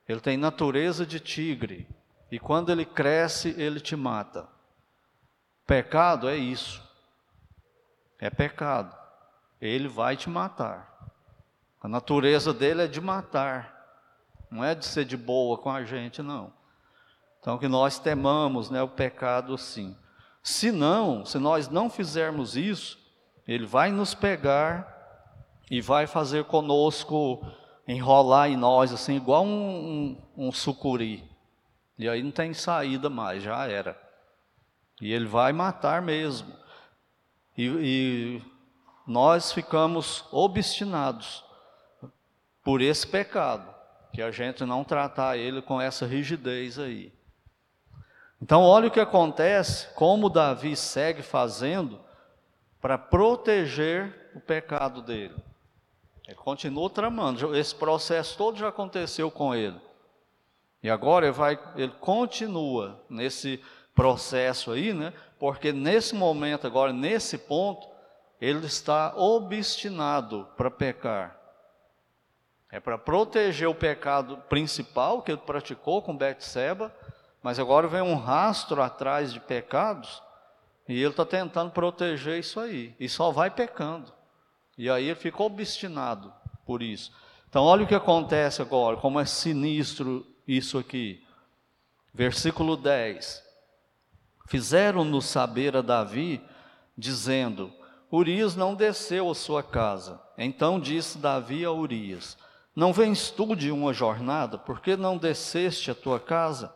Ele 0.07 0.19
tem 0.19 0.35
natureza 0.35 1.05
de 1.05 1.19
tigre. 1.19 1.87
E 2.29 2.37
quando 2.37 2.71
ele 2.71 2.85
cresce, 2.85 3.55
ele 3.57 3.79
te 3.79 3.95
mata. 3.95 4.47
Pecado 5.65 6.27
é 6.27 6.35
isso. 6.35 6.83
É 8.19 8.29
pecado. 8.29 8.95
Ele 9.61 9.87
vai 9.87 10.17
te 10.17 10.29
matar. 10.29 10.97
A 11.81 11.87
natureza 11.87 12.53
dele 12.53 12.83
é 12.83 12.87
de 12.87 12.99
matar. 12.99 13.73
Não 14.49 14.63
é 14.63 14.75
de 14.75 14.85
ser 14.85 15.05
de 15.05 15.15
boa 15.15 15.57
com 15.57 15.69
a 15.69 15.83
gente, 15.83 16.21
não. 16.21 16.51
Então 17.39 17.57
que 17.57 17.67
nós 17.67 17.99
temamos, 17.99 18.69
né, 18.69 18.81
o 18.81 18.87
pecado 18.87 19.57
sim. 19.57 19.95
Se 20.47 20.71
não, 20.71 21.25
se 21.25 21.37
nós 21.39 21.67
não 21.67 21.89
fizermos 21.89 22.55
isso, 22.55 22.97
ele 23.45 23.65
vai 23.65 23.91
nos 23.91 24.13
pegar 24.13 24.87
e 25.69 25.81
vai 25.81 26.07
fazer 26.07 26.45
conosco 26.45 27.45
enrolar 27.85 28.49
em 28.49 28.55
nós, 28.55 28.93
assim, 28.93 29.17
igual 29.17 29.43
um, 29.43 30.15
um, 30.37 30.47
um 30.47 30.51
sucuri. 30.53 31.29
E 31.99 32.07
aí 32.07 32.23
não 32.23 32.31
tem 32.31 32.53
saída 32.53 33.09
mais, 33.09 33.43
já 33.43 33.67
era. 33.67 34.01
E 35.01 35.11
ele 35.11 35.25
vai 35.25 35.51
matar 35.51 36.01
mesmo. 36.01 36.55
E, 37.57 37.65
e 37.67 38.41
nós 39.05 39.51
ficamos 39.51 40.23
obstinados 40.31 41.43
por 42.63 42.81
esse 42.81 43.05
pecado, 43.05 43.69
que 44.13 44.21
a 44.21 44.31
gente 44.31 44.63
não 44.63 44.85
tratar 44.85 45.35
ele 45.35 45.61
com 45.61 45.81
essa 45.81 46.05
rigidez 46.05 46.79
aí. 46.79 47.16
Então, 48.41 48.61
olha 48.61 48.87
o 48.87 48.91
que 48.91 48.99
acontece, 48.99 49.87
como 49.95 50.29
Davi 50.29 50.75
segue 50.75 51.21
fazendo 51.21 51.99
para 52.79 52.97
proteger 52.97 54.31
o 54.35 54.39
pecado 54.39 55.01
dele. 55.01 55.35
Ele 56.27 56.35
continua 56.35 56.89
tramando, 56.89 57.55
esse 57.55 57.73
processo 57.73 58.37
todo 58.37 58.57
já 58.57 58.67
aconteceu 58.67 59.31
com 59.31 59.55
ele. 59.55 59.79
E 60.83 60.89
agora 60.89 61.25
ele, 61.25 61.33
vai, 61.33 61.59
ele 61.75 61.93
continua 61.99 63.01
nesse 63.09 63.63
processo 63.95 64.71
aí, 64.71 64.93
né? 64.93 65.11
Porque 65.39 65.73
nesse 65.73 66.13
momento, 66.13 66.67
agora, 66.67 66.93
nesse 66.93 67.37
ponto, 67.37 67.87
ele 68.39 68.65
está 68.65 69.15
obstinado 69.15 70.47
para 70.55 70.69
pecar. 70.69 71.35
É 72.69 72.79
para 72.79 72.97
proteger 72.97 73.67
o 73.67 73.73
pecado 73.73 74.37
principal 74.49 75.21
que 75.21 75.31
ele 75.31 75.41
praticou 75.41 76.01
com 76.01 76.15
Betseba, 76.15 76.93
mas 77.47 77.59
agora 77.59 77.87
vem 77.87 78.01
um 78.01 78.15
rastro 78.15 78.81
atrás 78.81 79.31
de 79.31 79.39
pecados 79.39 80.21
e 80.85 80.95
ele 80.95 81.11
está 81.11 81.25
tentando 81.25 81.71
proteger 81.71 82.37
isso 82.37 82.59
aí. 82.59 82.93
E 82.99 83.07
só 83.07 83.31
vai 83.31 83.49
pecando. 83.49 84.11
E 84.77 84.89
aí 84.89 85.05
ele 85.05 85.15
fica 85.15 85.41
obstinado 85.41 86.33
por 86.65 86.83
isso. 86.83 87.09
Então, 87.47 87.63
olha 87.63 87.85
o 87.85 87.87
que 87.87 87.95
acontece 87.95 88.61
agora, 88.61 88.97
como 88.97 89.17
é 89.17 89.23
sinistro 89.23 90.27
isso 90.45 90.77
aqui. 90.77 91.25
Versículo 92.13 92.75
10. 92.75 93.41
Fizeram-nos 94.47 95.23
saber 95.23 95.77
a 95.77 95.81
Davi, 95.81 96.43
dizendo: 96.97 97.73
Urias 98.11 98.57
não 98.57 98.75
desceu 98.75 99.31
à 99.31 99.33
sua 99.33 99.63
casa. 99.63 100.21
Então 100.37 100.81
disse 100.81 101.17
Davi 101.17 101.63
a 101.63 101.71
Urias: 101.71 102.37
Não 102.75 102.91
vens 102.91 103.31
tu 103.31 103.55
de 103.55 103.71
uma 103.71 103.93
jornada, 103.93 104.57
por 104.57 104.81
que 104.81 104.97
não 104.97 105.17
desceste 105.17 105.89
à 105.89 105.95
tua 105.95 106.19
casa? 106.19 106.75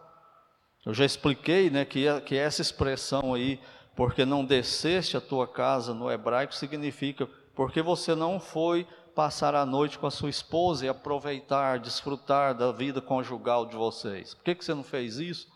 Eu 0.85 0.93
já 0.93 1.05
expliquei 1.05 1.69
né, 1.69 1.85
que, 1.85 2.05
que 2.21 2.35
essa 2.35 2.61
expressão 2.61 3.33
aí, 3.33 3.59
porque 3.95 4.25
não 4.25 4.43
desceste 4.43 5.15
a 5.15 5.21
tua 5.21 5.47
casa 5.47 5.93
no 5.93 6.09
hebraico, 6.11 6.55
significa 6.55 7.27
porque 7.55 7.81
você 7.81 8.15
não 8.15 8.39
foi 8.39 8.87
passar 9.13 9.53
a 9.55 9.65
noite 9.65 9.99
com 9.99 10.07
a 10.07 10.11
sua 10.11 10.29
esposa 10.29 10.85
e 10.85 10.89
aproveitar, 10.89 11.79
desfrutar 11.79 12.55
da 12.55 12.71
vida 12.71 13.01
conjugal 13.01 13.65
de 13.65 13.75
vocês? 13.75 14.33
Por 14.33 14.43
que, 14.43 14.55
que 14.55 14.65
você 14.65 14.73
não 14.73 14.83
fez 14.83 15.17
isso? 15.17 15.47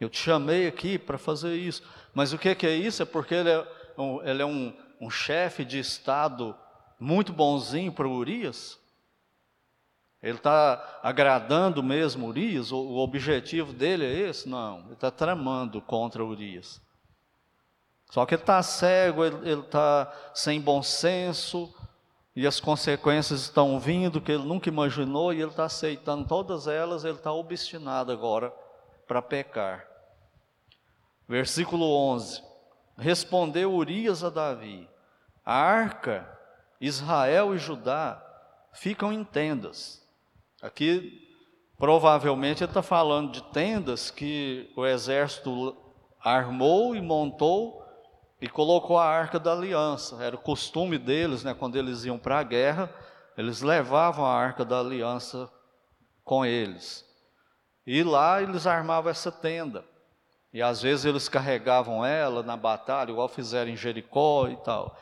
Eu 0.00 0.08
te 0.08 0.18
chamei 0.18 0.66
aqui 0.66 0.98
para 0.98 1.18
fazer 1.18 1.54
isso. 1.56 1.82
Mas 2.14 2.32
o 2.32 2.38
que, 2.38 2.54
que 2.54 2.66
é 2.66 2.74
isso? 2.74 3.02
É 3.02 3.06
porque 3.06 3.34
ele 3.34 3.50
é 3.50 3.66
um, 3.96 4.22
ele 4.22 4.42
é 4.42 4.46
um, 4.46 4.72
um 5.00 5.10
chefe 5.10 5.64
de 5.64 5.78
Estado 5.78 6.54
muito 7.00 7.32
bonzinho 7.32 7.92
para 7.92 8.08
Urias? 8.08 8.78
Ele 10.22 10.36
está 10.36 11.00
agradando 11.02 11.82
mesmo 11.82 12.26
Urias? 12.26 12.72
O, 12.72 12.96
objetivo 12.96 13.72
dele 13.72 14.04
é 14.04 14.28
esse? 14.28 14.48
Não, 14.48 14.80
ele 14.80 14.94
está 14.94 15.10
tramando 15.10 15.80
contra 15.80 16.24
Urias. 16.24 16.80
Só 18.10 18.26
que 18.26 18.34
ele 18.34 18.42
está 18.42 18.62
cego, 18.62 19.24
ele 19.24 19.60
está 19.60 20.12
sem 20.34 20.60
bom 20.60 20.82
senso, 20.82 21.72
e 22.34 22.46
as 22.46 22.58
consequências 22.58 23.42
estão 23.42 23.78
vindo 23.78 24.20
que 24.20 24.32
ele 24.32 24.44
nunca 24.44 24.68
imaginou, 24.68 25.32
e 25.32 25.40
ele 25.40 25.50
está 25.50 25.66
aceitando 25.66 26.26
todas 26.26 26.66
elas, 26.66 27.04
ele 27.04 27.16
está 27.16 27.32
obstinado 27.32 28.10
agora 28.10 28.52
para 29.06 29.22
pecar. 29.22 29.86
Versículo 31.28 31.84
11: 31.84 32.42
Respondeu 32.96 33.72
Urias 33.74 34.24
a 34.24 34.30
Davi: 34.30 34.88
A 35.44 35.54
arca, 35.54 36.26
Israel 36.80 37.54
e 37.54 37.58
Judá 37.58 38.24
ficam 38.72 39.12
em 39.12 39.22
tendas. 39.22 40.07
Aqui, 40.60 41.28
provavelmente, 41.78 42.64
ele 42.64 42.70
está 42.70 42.82
falando 42.82 43.32
de 43.32 43.42
tendas 43.52 44.10
que 44.10 44.72
o 44.76 44.84
exército 44.84 45.76
armou 46.20 46.96
e 46.96 47.00
montou 47.00 47.84
e 48.40 48.48
colocou 48.48 48.98
a 48.98 49.04
arca 49.04 49.38
da 49.38 49.52
aliança. 49.52 50.22
Era 50.22 50.36
o 50.36 50.40
costume 50.40 50.98
deles, 50.98 51.44
né, 51.44 51.54
quando 51.54 51.76
eles 51.76 52.04
iam 52.04 52.18
para 52.18 52.40
a 52.40 52.42
guerra, 52.42 52.92
eles 53.36 53.62
levavam 53.62 54.24
a 54.24 54.34
arca 54.34 54.64
da 54.64 54.80
aliança 54.80 55.50
com 56.24 56.44
eles. 56.44 57.06
E 57.86 58.02
lá 58.02 58.42
eles 58.42 58.66
armavam 58.66 59.10
essa 59.10 59.30
tenda. 59.30 59.84
E 60.52 60.60
às 60.60 60.82
vezes 60.82 61.04
eles 61.04 61.28
carregavam 61.28 62.04
ela 62.04 62.42
na 62.42 62.56
batalha, 62.56 63.10
igual 63.10 63.28
fizeram 63.28 63.70
em 63.70 63.76
Jericó 63.76 64.48
e 64.48 64.56
tal. 64.56 64.98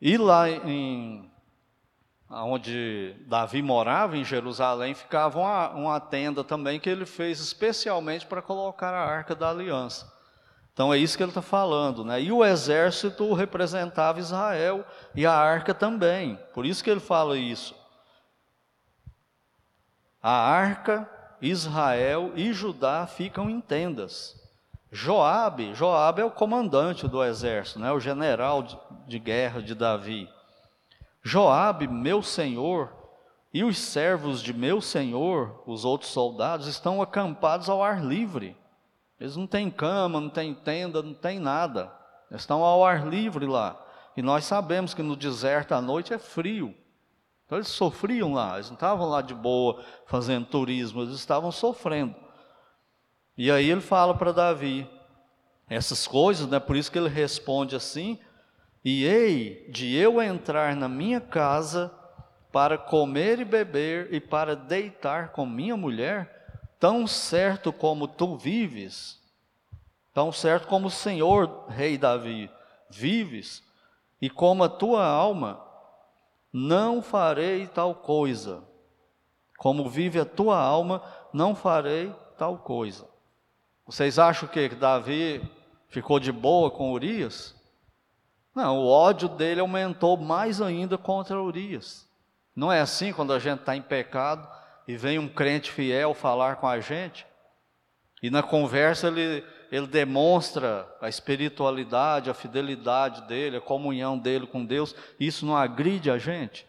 E 0.00 0.16
lá 0.16 0.48
em 0.48 1.30
onde 2.30 3.16
Davi 3.26 3.62
morava, 3.62 4.16
em 4.16 4.24
Jerusalém, 4.24 4.94
ficava 4.94 5.38
uma, 5.38 5.70
uma 5.70 6.00
tenda 6.00 6.44
também 6.44 6.78
que 6.78 6.88
ele 6.88 7.06
fez 7.06 7.40
especialmente 7.40 8.26
para 8.26 8.42
colocar 8.42 8.92
a 8.92 9.04
arca 9.04 9.34
da 9.34 9.50
aliança. 9.50 10.12
Então 10.72 10.94
é 10.94 10.98
isso 10.98 11.16
que 11.16 11.22
ele 11.24 11.30
está 11.30 11.42
falando, 11.42 12.04
né? 12.04 12.22
E 12.22 12.30
o 12.30 12.44
exército 12.44 13.32
representava 13.32 14.20
Israel 14.20 14.84
e 15.14 15.26
a 15.26 15.32
arca 15.32 15.74
também. 15.74 16.38
Por 16.54 16.64
isso 16.64 16.84
que 16.84 16.90
ele 16.90 17.00
fala 17.00 17.36
isso. 17.36 17.74
A 20.22 20.30
arca, 20.30 21.08
Israel 21.40 22.32
e 22.36 22.52
Judá 22.52 23.06
ficam 23.06 23.50
em 23.50 23.60
tendas. 23.60 24.38
Joabe, 24.92 25.74
Joabe 25.74 26.22
é 26.22 26.24
o 26.24 26.30
comandante 26.30 27.08
do 27.08 27.24
exército, 27.24 27.80
né? 27.80 27.90
O 27.90 28.00
general 28.00 28.62
de, 28.62 28.78
de 29.06 29.18
guerra 29.18 29.60
de 29.60 29.74
Davi. 29.74 30.28
Joabe, 31.22 31.86
meu 31.88 32.22
senhor, 32.22 32.92
e 33.52 33.64
os 33.64 33.78
servos 33.78 34.42
de 34.42 34.52
meu 34.52 34.80
senhor, 34.80 35.62
os 35.66 35.84
outros 35.84 36.10
soldados, 36.10 36.66
estão 36.66 37.02
acampados 37.02 37.68
ao 37.68 37.82
ar 37.82 38.04
livre 38.04 38.56
eles 39.20 39.36
não 39.36 39.46
têm 39.46 39.70
cama, 39.70 40.20
não 40.20 40.30
têm 40.30 40.54
tenda, 40.54 41.02
não 41.02 41.14
têm 41.14 41.40
nada. 41.40 41.92
Eles 42.30 42.42
estão 42.42 42.62
ao 42.62 42.84
ar 42.84 43.06
livre 43.06 43.46
lá. 43.46 43.84
E 44.16 44.22
nós 44.22 44.44
sabemos 44.44 44.94
que 44.94 45.02
no 45.02 45.16
deserto 45.16 45.72
à 45.72 45.80
noite 45.80 46.14
é 46.14 46.18
frio. 46.18 46.74
Então 47.44 47.58
eles 47.58 47.68
sofriam 47.68 48.34
lá, 48.34 48.54
eles 48.54 48.68
não 48.68 48.74
estavam 48.74 49.08
lá 49.08 49.22
de 49.22 49.34
boa 49.34 49.82
fazendo 50.06 50.46
turismo, 50.46 51.02
eles 51.02 51.14
estavam 51.14 51.50
sofrendo. 51.50 52.14
E 53.36 53.50
aí 53.50 53.70
ele 53.70 53.80
fala 53.80 54.14
para 54.14 54.32
Davi 54.32 54.88
essas 55.68 56.06
coisas, 56.06 56.46
né? 56.46 56.60
Por 56.60 56.76
isso 56.76 56.92
que 56.92 56.98
ele 56.98 57.08
responde 57.08 57.74
assim: 57.74 58.18
"E 58.84 59.04
ei 59.04 59.66
de 59.70 59.94
eu 59.94 60.20
entrar 60.22 60.74
na 60.76 60.88
minha 60.88 61.20
casa 61.20 61.92
para 62.52 62.78
comer 62.78 63.38
e 63.40 63.44
beber 63.44 64.12
e 64.12 64.20
para 64.20 64.56
deitar 64.56 65.30
com 65.30 65.44
minha 65.44 65.76
mulher, 65.76 66.64
tão 66.78 67.06
certo 67.06 67.72
como 67.72 68.08
tu 68.08 68.36
vives, 68.36 69.20
tão 70.14 70.32
certo 70.32 70.66
como 70.66 70.88
o 70.88 70.90
Senhor, 70.90 71.66
rei 71.68 71.98
Davi, 71.98 72.50
vives, 72.88 73.62
e 74.20 74.30
como 74.30 74.64
a 74.64 74.68
tua 74.68 75.06
alma, 75.06 75.64
não 76.52 77.02
farei 77.02 77.66
tal 77.66 77.94
coisa. 77.94 78.64
Como 79.58 79.88
vive 79.88 80.18
a 80.20 80.24
tua 80.24 80.58
alma, 80.58 81.02
não 81.32 81.54
farei 81.54 82.14
tal 82.36 82.58
coisa. 82.58 83.08
Vocês 83.84 84.18
acham 84.18 84.48
que 84.48 84.68
Davi 84.68 85.42
ficou 85.88 86.20
de 86.20 86.32
boa 86.32 86.70
com 86.70 86.92
Urias? 86.92 87.57
Não, 88.58 88.76
o 88.76 88.88
ódio 88.88 89.28
dele 89.28 89.60
aumentou 89.60 90.16
mais 90.16 90.60
ainda 90.60 90.98
contra 90.98 91.40
Urias. 91.40 92.08
Não 92.56 92.72
é 92.72 92.80
assim 92.80 93.12
quando 93.12 93.32
a 93.32 93.38
gente 93.38 93.60
está 93.60 93.76
em 93.76 93.80
pecado, 93.80 94.48
e 94.88 94.96
vem 94.96 95.16
um 95.16 95.28
crente 95.28 95.70
fiel 95.70 96.12
falar 96.12 96.56
com 96.56 96.66
a 96.66 96.80
gente, 96.80 97.24
e 98.20 98.28
na 98.30 98.42
conversa 98.42 99.06
ele, 99.06 99.44
ele 99.70 99.86
demonstra 99.86 100.92
a 101.00 101.08
espiritualidade, 101.08 102.30
a 102.30 102.34
fidelidade 102.34 103.28
dele, 103.28 103.58
a 103.58 103.60
comunhão 103.60 104.18
dele 104.18 104.44
com 104.44 104.66
Deus, 104.66 104.92
isso 105.20 105.46
não 105.46 105.56
agride 105.56 106.10
a 106.10 106.18
gente? 106.18 106.66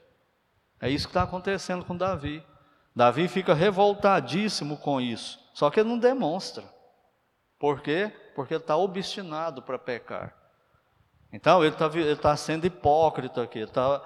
É 0.80 0.91
isso 0.91 1.08
que 1.08 1.10
está 1.10 1.23
acontecendo 1.23 1.84
com 1.84 1.97
Davi. 1.97 2.43
Davi 2.95 3.28
fica 3.28 3.56
revoltadíssimo 3.56 4.78
com 4.78 5.02
isso, 5.02 5.39
só 5.56 5.71
que 5.71 5.80
ele 5.80 5.89
não 5.89 5.97
demonstra. 5.97 6.63
Por 7.58 7.82
quê? 7.82 8.13
Porque 8.36 8.54
ele 8.54 8.62
está 8.62 8.78
obstinado 8.78 9.63
para 9.63 9.80
pecar. 9.80 10.38
Então 11.31 11.63
ele 11.63 11.73
está 11.73 11.89
tá 12.21 12.35
sendo 12.35 12.65
hipócrita 12.65 13.43
aqui, 13.43 13.59
ele 13.59 13.65
está 13.65 14.01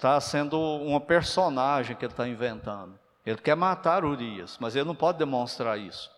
tá 0.00 0.20
sendo 0.20 0.58
uma 0.58 1.00
personagem 1.00 1.96
que 1.96 2.04
ele 2.04 2.12
está 2.12 2.28
inventando. 2.28 2.98
Ele 3.24 3.38
quer 3.38 3.56
matar 3.56 4.04
Urias, 4.04 4.56
mas 4.60 4.76
ele 4.76 4.84
não 4.84 4.94
pode 4.94 5.18
demonstrar 5.18 5.78
isso. 5.78 6.10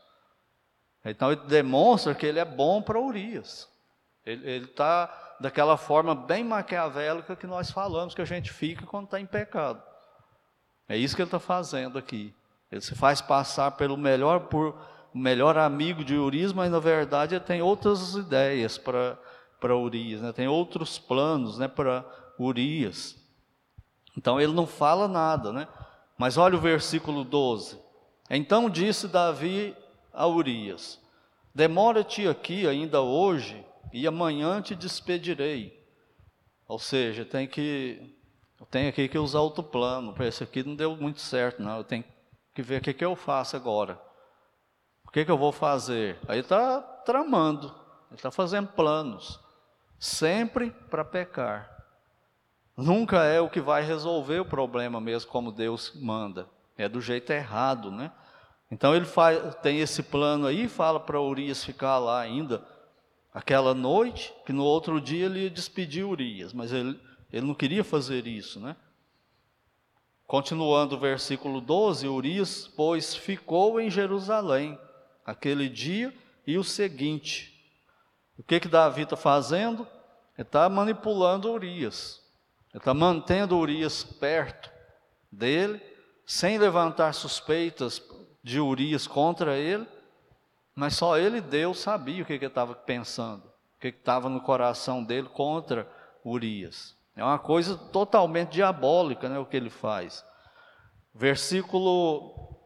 Então 1.05 1.33
ele 1.33 1.41
demonstra 1.43 2.15
que 2.15 2.27
ele 2.27 2.39
é 2.39 2.45
bom 2.45 2.83
para 2.83 3.01
Urias. 3.01 3.69
Ele 4.27 4.67
está 4.67 5.37
daquela 5.41 5.77
forma 5.77 6.15
bem 6.15 6.45
maquiavélica 6.45 7.37
que 7.37 7.47
nós 7.47 7.71
falamos 7.71 8.15
que 8.15 8.21
a 8.21 8.27
gente 8.27 8.53
fica 8.53 8.85
quando 8.85 9.05
está 9.05 9.19
em 9.19 9.25
pecado. 9.25 9.83
É 10.89 10.97
isso 10.97 11.15
que 11.15 11.23
ele 11.23 11.29
está 11.29 11.39
fazendo 11.39 11.99
aqui. 11.99 12.35
Ele 12.71 12.81
se 12.81 12.95
faz 12.95 13.21
passar 13.23 13.71
pelo 13.73 13.97
melhor 13.97 14.41
por 14.49 14.79
melhor 15.15 15.57
amigo 15.57 16.05
de 16.05 16.17
Urias, 16.17 16.53
mas 16.53 16.71
na 16.71 16.79
verdade 16.79 17.35
ele 17.35 17.45
tem 17.45 17.63
outras 17.63 18.15
ideias 18.15 18.77
para 18.77 19.19
para 19.61 19.77
Urias, 19.77 20.21
né? 20.21 20.33
tem 20.33 20.49
outros 20.49 20.99
planos 20.99 21.59
né, 21.59 21.69
para 21.69 22.05
Urias. 22.39 23.17
Então 24.17 24.41
ele 24.41 24.53
não 24.53 24.67
fala 24.67 25.07
nada, 25.07 25.53
né? 25.53 25.69
Mas 26.17 26.37
olha 26.37 26.57
o 26.57 26.61
versículo 26.61 27.25
12. 27.25 27.79
Então 28.31 28.69
disse 28.69 29.07
Davi 29.07 29.77
a 30.13 30.27
Urias: 30.27 31.01
Demora-te 31.55 32.27
aqui 32.27 32.67
ainda 32.67 33.01
hoje, 33.01 33.65
e 33.93 34.07
amanhã 34.07 34.61
te 34.61 34.75
despedirei. 34.75 35.79
Ou 36.67 36.79
seja, 36.79 37.25
tem 37.25 37.47
que 37.47 38.19
eu 38.61 38.67
tenho 38.67 38.89
aqui 38.89 39.09
que 39.09 39.19
usar 39.19 39.41
outro 39.41 39.63
plano. 39.63 40.13
Para 40.13 40.27
esse 40.27 40.43
aqui 40.43 40.65
não 40.65 40.75
deu 40.75 40.97
muito 40.97 41.21
certo, 41.21 41.63
não. 41.63 41.79
Eu 41.79 41.85
tenho 41.85 42.05
que 42.55 42.63
ver 42.63 42.81
o 42.81 42.85
que, 42.85 42.93
que 42.93 43.05
eu 43.05 43.15
faço 43.15 43.57
agora. 43.57 44.01
O 45.07 45.11
que, 45.11 45.25
que 45.25 45.31
eu 45.31 45.39
vou 45.39 45.53
fazer? 45.53 46.19
Aí 46.27 46.41
está 46.41 46.81
tramando, 46.81 47.69
ele 48.09 48.17
está 48.17 48.31
fazendo 48.31 48.69
planos, 48.69 49.41
sempre 49.99 50.71
para 50.71 51.05
pecar 51.05 51.79
nunca 52.79 53.25
é 53.25 53.41
o 53.41 53.51
que 53.51 53.61
vai 53.61 53.83
resolver 53.83 54.39
o 54.39 54.45
problema 54.45 55.01
mesmo 55.01 55.29
como 55.31 55.51
Deus 55.51 55.93
manda. 55.97 56.49
É 56.77 56.89
do 56.89 57.01
jeito 57.01 57.33
errado, 57.33 57.91
né? 57.91 58.13
Então 58.71 58.95
ele 58.95 59.05
faz, 59.05 59.57
tem 59.57 59.81
esse 59.81 60.01
plano 60.03 60.47
aí, 60.47 60.69
fala 60.69 61.01
para 61.01 61.21
Urias 61.21 61.65
ficar 61.65 61.99
lá 61.99 62.21
ainda 62.21 62.65
aquela 63.35 63.75
noite, 63.75 64.33
que 64.47 64.53
no 64.53 64.63
outro 64.63 65.01
dia 65.01 65.27
ele 65.27 65.41
ia 65.41 65.51
despedir 65.51 66.05
Urias, 66.05 66.53
mas 66.53 66.73
ele, 66.73 66.99
ele 67.33 67.47
não 67.47 67.55
queria 67.55 67.83
fazer 67.83 68.27
isso, 68.27 68.61
né? 68.61 68.77
Continuando 70.27 70.95
o 70.95 71.01
versículo 71.01 71.61
12, 71.61 72.07
Urias, 72.07 72.69
pois, 72.77 73.15
ficou 73.15 73.81
em 73.81 73.91
Jerusalém 73.91 74.79
aquele 75.25 75.69
dia 75.69 76.15
e 76.47 76.59
o 76.59 76.63
seguinte. 76.63 77.58
O 78.39 78.43
que 78.43 78.61
que 78.61 78.69
Davi 78.69 79.03
está 79.03 79.17
fazendo? 79.17 79.87
Ele 80.37 80.47
está 80.47 80.69
manipulando 80.69 81.51
Urias. 81.51 82.23
Ele 82.73 82.79
está 82.79 82.95
mantendo 82.95 83.59
Urias 83.59 84.05
perto 84.05 84.71
dele, 85.31 85.83
sem 86.25 86.57
levantar 86.59 87.13
suspeitas 87.13 88.03
de 88.43 88.61
Urias 88.61 89.07
contra 89.07 89.57
ele, 89.57 89.87
mas 90.75 90.95
só 90.95 91.19
ele 91.19 91.41
Deus 91.41 91.81
sabia 91.81 92.23
o 92.23 92.27
que, 92.27 92.39
que 92.39 92.45
ele 92.45 92.51
estava 92.51 92.75
pensando, 92.75 93.43
o 93.45 93.81
que 93.81 93.89
estava 93.89 94.29
no 94.29 94.41
coração 94.41 95.03
dele 95.03 95.29
contra 95.29 95.91
Urias. 96.25 96.97
É 97.17 97.25
uma 97.25 97.39
coisa 97.39 97.77
totalmente 97.77 98.53
diabólica, 98.53 99.29
né, 99.29 99.39
o 99.39 99.45
que 99.45 99.57
ele 99.57 99.71
faz. 99.71 100.25
Versículo 101.13 102.57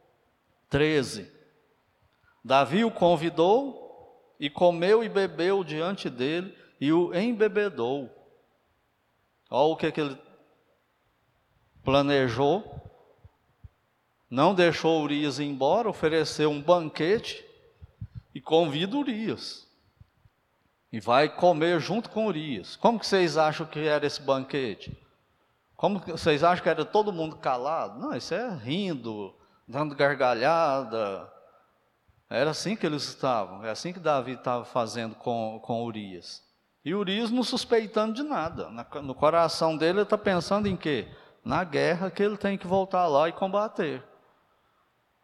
13. 0.69 1.33
Davi 2.45 2.85
o 2.85 2.91
convidou 2.91 3.82
e 4.43 4.51
comeu 4.51 5.05
e 5.05 5.09
bebeu 5.09 5.63
diante 5.63 6.11
dele 6.11 6.53
e 6.81 6.93
o 6.93 7.15
embebedou. 7.15 8.11
Olha 9.49 9.73
o 9.73 9.77
que, 9.77 9.93
que 9.93 10.01
ele 10.01 10.19
planejou. 11.85 12.65
Não 14.29 14.53
deixou 14.53 15.01
Urias 15.01 15.39
embora, 15.39 15.89
ofereceu 15.89 16.51
um 16.51 16.61
banquete 16.61 17.45
e 18.35 18.41
convida 18.41 18.97
Urias. 18.97 19.65
E 20.91 20.99
vai 20.99 21.29
comer 21.29 21.79
junto 21.79 22.11
com 22.11 22.27
Urias. 22.27 22.75
Como 22.75 22.99
que 22.99 23.07
vocês 23.07 23.37
acham 23.37 23.65
que 23.65 23.79
era 23.79 24.05
esse 24.05 24.21
banquete? 24.21 25.01
Como 25.77 26.01
vocês 26.01 26.43
acham 26.43 26.65
que 26.65 26.69
era 26.69 26.85
todo 26.85 27.13
mundo 27.13 27.37
calado? 27.37 28.01
Não, 28.01 28.13
isso 28.17 28.35
é 28.35 28.53
rindo, 28.57 29.33
dando 29.69 29.95
gargalhada. 29.95 31.33
Era 32.33 32.51
assim 32.51 32.75
que 32.75 32.87
eles 32.87 33.03
estavam, 33.05 33.63
é 33.63 33.71
assim 33.71 33.93
que 33.93 34.01
Davi 34.01 34.33
estava 34.33 34.65
fazendo 34.65 35.15
com, 35.15 35.61
com 35.63 35.85
Urias. 35.85 36.43
E 36.83 36.95
Urias 36.95 37.31
não 37.31 37.43
suspeitando 37.43 38.15
de 38.15 38.23
nada. 38.23 38.71
No 39.03 39.15
coração 39.15 39.77
dele 39.77 39.99
ele 39.99 40.03
está 40.05 40.17
pensando 40.17 40.67
em 40.67 40.75
quê? 40.75 41.07
Na 41.45 41.63
guerra 41.63 42.11
que 42.11 42.23
ele 42.23 42.39
tem 42.39 42.57
que 42.57 42.67
voltar 42.67 43.07
lá 43.07 43.29
e 43.29 43.33
combater. 43.33 44.03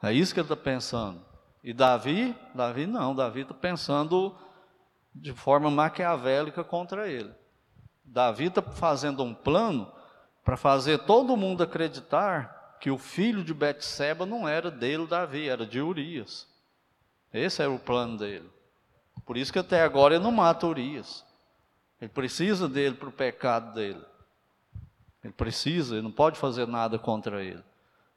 É 0.02 0.12
isso 0.12 0.34
que 0.34 0.40
ele 0.40 0.44
está 0.44 0.56
pensando. 0.56 1.24
E 1.64 1.72
Davi, 1.72 2.36
Davi 2.54 2.86
não, 2.86 3.14
Davi 3.14 3.40
está 3.40 3.54
pensando 3.54 4.36
de 5.14 5.32
forma 5.32 5.70
maquiavélica 5.70 6.62
contra 6.62 7.08
ele. 7.08 7.32
Davi 8.04 8.48
está 8.48 8.60
fazendo 8.60 9.22
um 9.24 9.34
plano 9.34 9.90
para 10.44 10.58
fazer 10.58 10.98
todo 10.98 11.38
mundo 11.38 11.62
acreditar 11.62 12.76
que 12.80 12.90
o 12.90 12.98
filho 12.98 13.42
de 13.42 13.54
Betseba 13.54 14.26
não 14.26 14.46
era 14.46 14.70
dele, 14.70 15.06
Davi, 15.06 15.48
era 15.48 15.64
de 15.64 15.80
Urias. 15.80 16.46
Esse 17.32 17.62
era 17.62 17.70
o 17.70 17.78
plano 17.78 18.16
dele. 18.16 18.48
Por 19.26 19.36
isso 19.36 19.52
que 19.52 19.58
até 19.58 19.82
agora 19.82 20.14
ele 20.14 20.24
não 20.24 20.32
mata 20.32 20.66
Urias. 20.66 21.24
Ele 22.00 22.08
precisa 22.08 22.68
dele 22.68 22.94
para 22.94 23.08
o 23.08 23.12
pecado 23.12 23.74
dele. 23.74 24.02
Ele 25.22 25.32
precisa, 25.32 25.96
ele 25.96 26.02
não 26.02 26.12
pode 26.12 26.38
fazer 26.38 26.66
nada 26.66 26.98
contra 26.98 27.42
ele. 27.42 27.62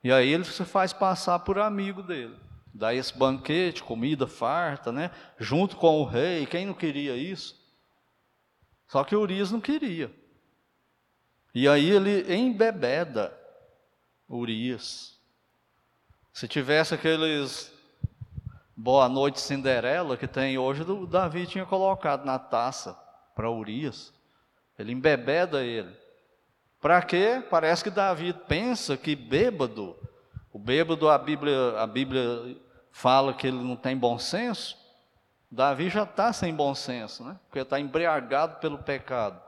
E 0.03 0.11
aí 0.11 0.29
ele 0.29 0.43
se 0.43 0.63
faz 0.63 0.93
passar 0.93 1.39
por 1.39 1.59
amigo 1.59 2.01
dele. 2.01 2.35
Dá 2.73 2.93
esse 2.93 3.15
banquete, 3.17 3.83
comida 3.83 4.25
farta, 4.25 4.91
né? 4.91 5.11
Junto 5.37 5.75
com 5.75 5.99
o 5.99 6.05
rei. 6.05 6.45
Quem 6.45 6.65
não 6.65 6.73
queria 6.73 7.15
isso? 7.17 7.59
Só 8.87 9.03
que 9.03 9.15
Urias 9.15 9.51
não 9.51 9.59
queria. 9.59 10.11
E 11.53 11.67
aí 11.67 11.89
ele 11.89 12.33
embebeda 12.33 13.37
Urias. 14.29 15.19
Se 16.31 16.47
tivesse 16.47 16.93
aqueles 16.93 17.73
Boa 18.83 19.07
Noite 19.07 19.39
Cinderela 19.39 20.17
que 20.17 20.25
tem 20.25 20.57
hoje, 20.57 20.81
o 20.81 21.05
Davi 21.05 21.45
tinha 21.45 21.67
colocado 21.67 22.25
na 22.25 22.39
taça 22.39 22.97
para 23.35 23.47
Urias. 23.47 24.11
Ele 24.75 24.91
embebeda 24.91 25.63
ele. 25.63 25.95
Para 26.81 26.99
quê? 27.03 27.45
Parece 27.47 27.83
que 27.83 27.91
Davi 27.91 28.33
pensa 28.33 28.97
que 28.97 29.15
bêbado, 29.15 29.95
o 30.51 30.57
bêbado 30.57 31.11
a 31.11 31.17
Bíblia, 31.19 31.79
a 31.79 31.85
Bíblia 31.85 32.57
fala 32.91 33.35
que 33.35 33.45
ele 33.45 33.57
não 33.57 33.75
tem 33.75 33.95
bom 33.95 34.17
senso. 34.17 34.75
Davi 35.51 35.87
já 35.87 36.01
está 36.01 36.33
sem 36.33 36.51
bom 36.51 36.73
senso, 36.73 37.23
né? 37.23 37.39
Porque 37.45 37.59
está 37.59 37.79
embriagado 37.79 38.55
pelo 38.55 38.79
pecado. 38.79 39.39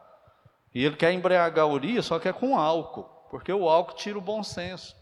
E 0.76 0.86
ele 0.86 0.96
quer 0.96 1.12
embriagar 1.12 1.68
Urias, 1.68 2.06
só 2.06 2.20
que 2.20 2.30
é 2.30 2.34
com 2.34 2.56
álcool, 2.56 3.10
porque 3.32 3.52
o 3.52 3.68
álcool 3.68 3.96
tira 3.96 4.20
o 4.20 4.22
bom 4.22 4.44
senso. 4.44 4.96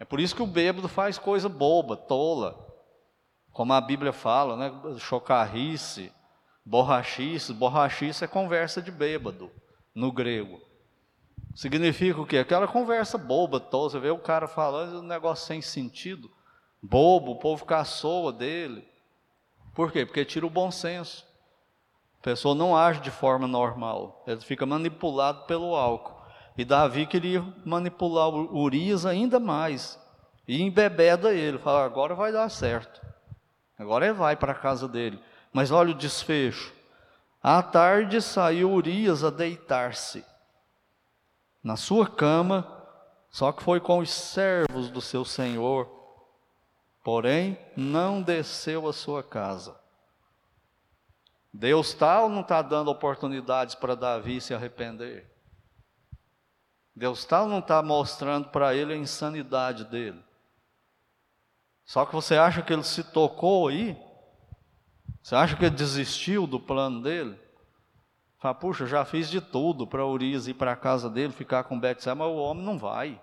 É 0.00 0.04
por 0.04 0.18
isso 0.18 0.34
que 0.34 0.42
o 0.42 0.48
bêbado 0.48 0.88
faz 0.88 1.16
coisa 1.16 1.48
boba, 1.48 1.96
tola. 1.96 2.71
Como 3.52 3.72
a 3.72 3.80
Bíblia 3.80 4.12
fala, 4.12 4.56
né? 4.56 4.98
Chocarrice, 4.98 6.12
borrachice. 6.64 7.52
Borrachice 7.52 8.24
é 8.24 8.28
conversa 8.28 8.80
de 8.80 8.90
bêbado, 8.90 9.50
no 9.94 10.10
grego. 10.10 10.60
Significa 11.54 12.20
o 12.20 12.26
quê? 12.26 12.38
Aquela 12.38 12.66
conversa 12.66 13.18
boba. 13.18 13.62
Você 13.70 13.98
vê 13.98 14.10
o 14.10 14.18
cara 14.18 14.48
falando 14.48 15.00
um 15.00 15.06
negócio 15.06 15.46
sem 15.46 15.60
sentido, 15.60 16.30
bobo, 16.82 17.32
o 17.32 17.38
povo 17.38 17.64
caçoa 17.64 18.32
dele. 18.32 18.88
Por 19.74 19.92
quê? 19.92 20.06
Porque 20.06 20.24
tira 20.24 20.46
o 20.46 20.50
bom 20.50 20.70
senso. 20.70 21.26
A 22.20 22.22
pessoa 22.22 22.54
não 22.54 22.76
age 22.76 23.00
de 23.00 23.10
forma 23.10 23.48
normal, 23.48 24.22
ele 24.26 24.40
fica 24.40 24.64
manipulado 24.64 25.44
pelo 25.44 25.74
álcool. 25.74 26.22
E 26.56 26.64
Davi 26.64 27.06
queria 27.06 27.42
manipular 27.64 28.28
Urias 28.28 29.04
ainda 29.04 29.40
mais. 29.40 29.98
E 30.46 30.62
embebeda 30.62 31.32
ele, 31.32 31.58
fala, 31.58 31.84
agora 31.84 32.14
vai 32.14 32.30
dar 32.30 32.48
certo. 32.48 33.00
Agora 33.78 34.06
ele 34.06 34.14
vai 34.14 34.36
para 34.36 34.52
a 34.52 34.56
casa 34.56 34.86
dele. 34.86 35.22
Mas 35.52 35.70
olha 35.70 35.90
o 35.90 35.94
desfecho. 35.94 36.72
À 37.42 37.62
tarde 37.62 38.22
saiu 38.22 38.70
Urias 38.70 39.24
a 39.24 39.30
deitar-se 39.30 40.24
na 41.62 41.76
sua 41.76 42.08
cama, 42.08 42.66
só 43.30 43.52
que 43.52 43.62
foi 43.62 43.80
com 43.80 43.98
os 43.98 44.10
servos 44.10 44.90
do 44.90 45.00
seu 45.00 45.24
senhor, 45.24 45.88
porém 47.02 47.58
não 47.76 48.20
desceu 48.20 48.88
à 48.88 48.92
sua 48.92 49.22
casa. 49.22 49.80
Deus 51.52 51.88
está 51.88 52.22
ou 52.22 52.28
não 52.28 52.40
está 52.40 52.62
dando 52.62 52.90
oportunidades 52.90 53.74
para 53.74 53.94
Davi 53.94 54.40
se 54.40 54.54
arrepender? 54.54 55.30
Deus 56.94 57.20
está 57.20 57.42
ou 57.42 57.48
não 57.48 57.58
está 57.58 57.82
mostrando 57.82 58.48
para 58.48 58.74
ele 58.74 58.92
a 58.92 58.96
insanidade 58.96 59.84
dele? 59.84 60.22
Só 61.84 62.06
que 62.06 62.14
você 62.14 62.36
acha 62.36 62.62
que 62.62 62.72
ele 62.72 62.84
se 62.84 63.04
tocou 63.04 63.68
aí? 63.68 63.96
Você 65.22 65.34
acha 65.34 65.56
que 65.56 65.64
ele 65.64 65.74
desistiu 65.74 66.46
do 66.46 66.58
plano 66.58 67.02
dele? 67.02 67.38
Fala, 68.38 68.54
puxa, 68.54 68.86
já 68.86 69.04
fiz 69.04 69.30
de 69.30 69.40
tudo 69.40 69.86
para 69.86 70.04
Urias 70.04 70.48
ir 70.48 70.54
para 70.54 70.72
a 70.72 70.76
casa 70.76 71.08
dele, 71.08 71.32
ficar 71.32 71.64
com 71.64 71.78
Betseba, 71.78 72.24
mas 72.24 72.34
o 72.34 72.36
homem 72.36 72.64
não 72.64 72.76
vai. 72.76 73.20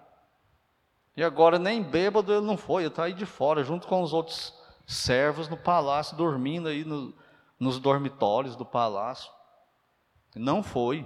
E 1.16 1.24
agora 1.24 1.60
nem 1.60 1.84
bêbado 1.84 2.32
ele 2.32 2.46
não 2.46 2.56
foi, 2.56 2.84
ele 2.84 2.90
está 2.90 3.04
aí 3.04 3.14
de 3.14 3.26
fora, 3.26 3.62
junto 3.62 3.86
com 3.86 4.02
os 4.02 4.14
outros 4.14 4.54
servos 4.88 5.50
no 5.50 5.58
palácio, 5.58 6.16
dormindo 6.16 6.70
aí 6.70 6.86
no, 6.86 7.14
nos 7.60 7.80
dormitórios 7.80 8.56
do 8.56 8.66
palácio. 8.66 9.30
Não 10.34 10.64
foi. 10.64 11.06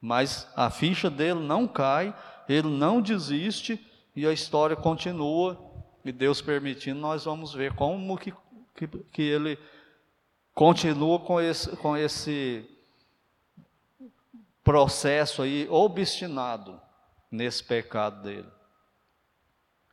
Mas 0.00 0.50
a 0.56 0.70
ficha 0.70 1.10
dele 1.10 1.40
não 1.40 1.68
cai, 1.68 2.16
ele 2.48 2.68
não 2.68 3.02
desiste 3.02 3.76
e 4.14 4.26
a 4.26 4.32
história 4.32 4.76
continua. 4.76 5.58
E 6.04 6.10
Deus 6.10 6.40
permitindo, 6.40 7.00
nós 7.00 7.24
vamos 7.24 7.54
ver 7.54 7.74
como 7.74 8.18
que, 8.18 8.34
que, 8.74 8.88
que 8.88 9.22
ele 9.22 9.58
continua 10.54 11.20
com 11.20 11.40
esse, 11.40 11.76
com 11.76 11.96
esse 11.96 12.68
processo 14.64 15.42
aí 15.42 15.68
obstinado 15.70 16.80
nesse 17.30 17.62
pecado 17.62 18.22
dele. 18.22 18.48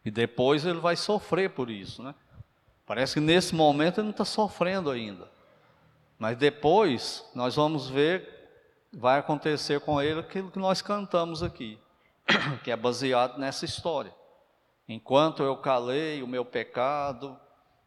E 0.03 0.12
depois 0.12 0.65
ele 0.65 0.79
vai 0.79 0.95
sofrer 0.95 1.51
por 1.51 1.69
isso, 1.69 2.01
né? 2.01 2.15
Parece 2.86 3.15
que 3.15 3.19
nesse 3.19 3.53
momento 3.53 3.99
ele 3.99 4.05
não 4.05 4.12
está 4.12 4.25
sofrendo 4.25 4.89
ainda. 4.89 5.29
Mas 6.17 6.38
depois 6.38 7.23
nós 7.36 7.55
vamos 7.55 7.88
ver, 7.88 8.27
vai 8.91 9.19
acontecer 9.19 9.79
com 9.82 10.01
ele 10.01 10.19
aquilo 10.19 10.51
que 10.51 10.60
nós 10.60 10.82
cantamos 10.82 11.43
aqui, 11.43 11.79
que 12.63 12.71
é 12.71 12.75
baseado 12.75 13.37
nessa 13.37 13.65
história. 13.65 14.13
Enquanto 14.87 15.43
eu 15.43 15.55
calei 15.57 16.23
o 16.23 16.27
meu 16.27 16.43
pecado, 16.43 17.39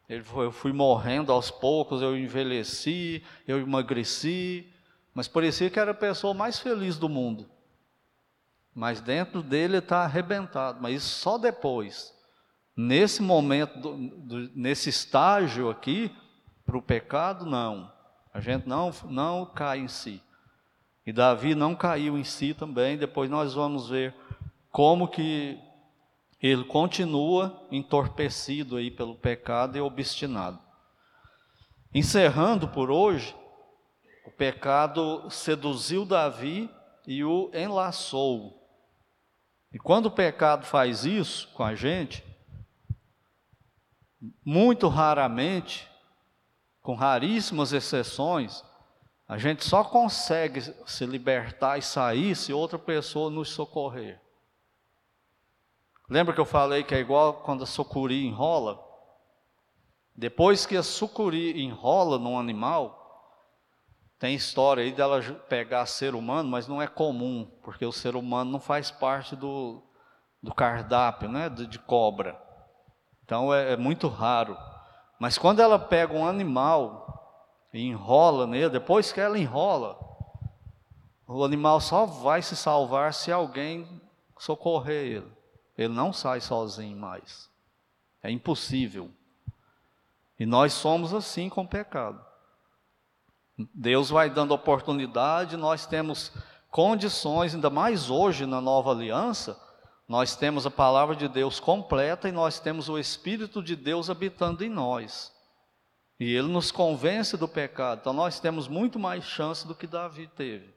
eu 0.07 0.51
fui 0.51 0.71
morrendo 0.71 1.31
aos 1.31 1.51
poucos, 1.51 2.01
eu 2.01 2.17
envelheci, 2.17 3.23
eu 3.47 3.59
emagreci, 3.59 4.71
mas 5.13 5.27
parecia 5.27 5.69
que 5.69 5.79
era 5.79 5.91
a 5.91 5.95
pessoa 5.95 6.33
mais 6.33 6.59
feliz 6.59 6.97
do 6.97 7.09
mundo. 7.09 7.49
Mas 8.73 9.01
dentro 9.01 9.43
dele 9.43 9.77
está 9.77 9.99
arrebentado, 9.99 10.81
mas 10.81 10.95
isso 10.95 11.19
só 11.19 11.37
depois. 11.37 12.13
Nesse 12.75 13.21
momento, 13.21 13.79
do, 13.79 13.97
do, 13.97 14.51
nesse 14.55 14.89
estágio 14.89 15.69
aqui, 15.69 16.11
para 16.65 16.77
o 16.77 16.81
pecado, 16.81 17.45
não. 17.45 17.91
A 18.33 18.39
gente 18.39 18.67
não, 18.67 18.91
não 19.09 19.45
cai 19.45 19.79
em 19.79 19.87
si. 19.87 20.21
E 21.05 21.11
Davi 21.11 21.53
não 21.53 21.75
caiu 21.75 22.17
em 22.17 22.23
si 22.23 22.53
também. 22.53 22.97
Depois 22.97 23.29
nós 23.29 23.53
vamos 23.53 23.89
ver 23.89 24.15
como 24.73 25.07
que 25.07 25.59
ele 26.41 26.63
continua 26.65 27.65
entorpecido 27.71 28.75
aí 28.75 28.89
pelo 28.89 29.15
pecado 29.15 29.77
e 29.77 29.81
obstinado. 29.81 30.59
Encerrando 31.93 32.67
por 32.67 32.89
hoje, 32.89 33.35
o 34.25 34.31
pecado 34.31 35.29
seduziu 35.29 36.05
Davi 36.05 36.67
e 37.05 37.23
o 37.23 37.51
enlaçou. 37.53 38.67
E 39.71 39.77
quando 39.77 40.07
o 40.07 40.11
pecado 40.11 40.65
faz 40.65 41.05
isso 41.05 41.49
com 41.53 41.63
a 41.63 41.75
gente, 41.75 42.23
muito 44.43 44.87
raramente, 44.87 45.87
com 46.81 46.95
raríssimas 46.95 47.73
exceções, 47.73 48.63
A 49.27 49.37
gente 49.37 49.63
só 49.63 49.83
consegue 49.83 50.61
se 50.85 51.05
libertar 51.05 51.77
e 51.77 51.81
sair 51.81 52.35
se 52.35 52.51
outra 52.51 52.77
pessoa 52.77 53.29
nos 53.29 53.49
socorrer. 53.49 54.22
Lembra 56.13 56.31
que 56.31 56.39
eu 56.39 56.45
falei 56.45 56.83
que 56.83 56.93
é 56.93 56.99
igual 56.99 57.41
quando 57.41 57.63
a 57.63 57.65
sucuri 57.65 58.27
enrola? 58.27 58.79
Depois 60.15 60.63
que 60.63 60.77
a 60.77 60.83
sucuri 60.83 61.59
enrola 61.59 62.19
num 62.19 62.37
animal, 62.37 63.41
tem 64.19 64.35
história 64.35 64.83
aí 64.83 64.91
dela 64.91 65.23
pegar 65.49 65.87
ser 65.87 66.13
humano, 66.13 66.47
mas 66.47 66.67
não 66.67 66.79
é 66.79 66.85
comum, 66.85 67.49
porque 67.63 67.83
o 67.83 67.91
ser 67.91 68.15
humano 68.15 68.51
não 68.51 68.59
faz 68.59 68.91
parte 68.91 69.35
do, 69.35 69.81
do 70.39 70.53
cardápio, 70.53 71.27
né, 71.27 71.49
de, 71.49 71.65
de 71.65 71.79
cobra. 71.79 72.39
Então 73.25 73.51
é, 73.51 73.73
é 73.73 73.75
muito 73.75 74.07
raro. 74.07 74.55
Mas 75.17 75.39
quando 75.39 75.61
ela 75.61 75.79
pega 75.79 76.13
um 76.13 76.27
animal 76.27 77.67
e 77.73 77.87
enrola 77.87 78.45
nele, 78.45 78.69
depois 78.69 79.11
que 79.11 79.19
ela 79.19 79.39
enrola, 79.39 79.97
o 81.27 81.43
animal 81.43 81.81
só 81.81 82.05
vai 82.05 82.43
se 82.43 82.55
salvar 82.55 83.15
se 83.15 83.31
alguém 83.31 83.99
socorrer 84.37 85.07
ele. 85.07 85.42
Ele 85.83 85.93
não 85.93 86.13
sai 86.13 86.41
sozinho 86.41 86.97
mais. 86.97 87.49
É 88.21 88.31
impossível. 88.31 89.11
E 90.39 90.45
nós 90.45 90.73
somos 90.73 91.13
assim 91.13 91.49
com 91.49 91.61
o 91.61 91.67
pecado. 91.67 92.23
Deus 93.73 94.09
vai 94.09 94.29
dando 94.29 94.53
oportunidade, 94.53 95.55
nós 95.55 95.85
temos 95.85 96.31
condições, 96.71 97.53
ainda 97.53 97.69
mais 97.69 98.09
hoje 98.09 98.45
na 98.45 98.59
nova 98.59 98.91
aliança, 98.91 99.59
nós 100.07 100.35
temos 100.35 100.65
a 100.65 100.71
palavra 100.71 101.15
de 101.15 101.27
Deus 101.27 101.59
completa 101.59 102.27
e 102.27 102.31
nós 102.31 102.59
temos 102.59 102.89
o 102.89 102.97
Espírito 102.97 103.61
de 103.61 103.75
Deus 103.75 104.09
habitando 104.09 104.63
em 104.63 104.69
nós. 104.69 105.31
E 106.19 106.33
ele 106.33 106.47
nos 106.47 106.71
convence 106.71 107.37
do 107.37 107.47
pecado. 107.47 107.99
Então 107.99 108.13
nós 108.13 108.39
temos 108.39 108.67
muito 108.67 108.97
mais 108.97 109.23
chance 109.23 109.67
do 109.67 109.75
que 109.75 109.85
Davi 109.85 110.27
teve. 110.35 110.72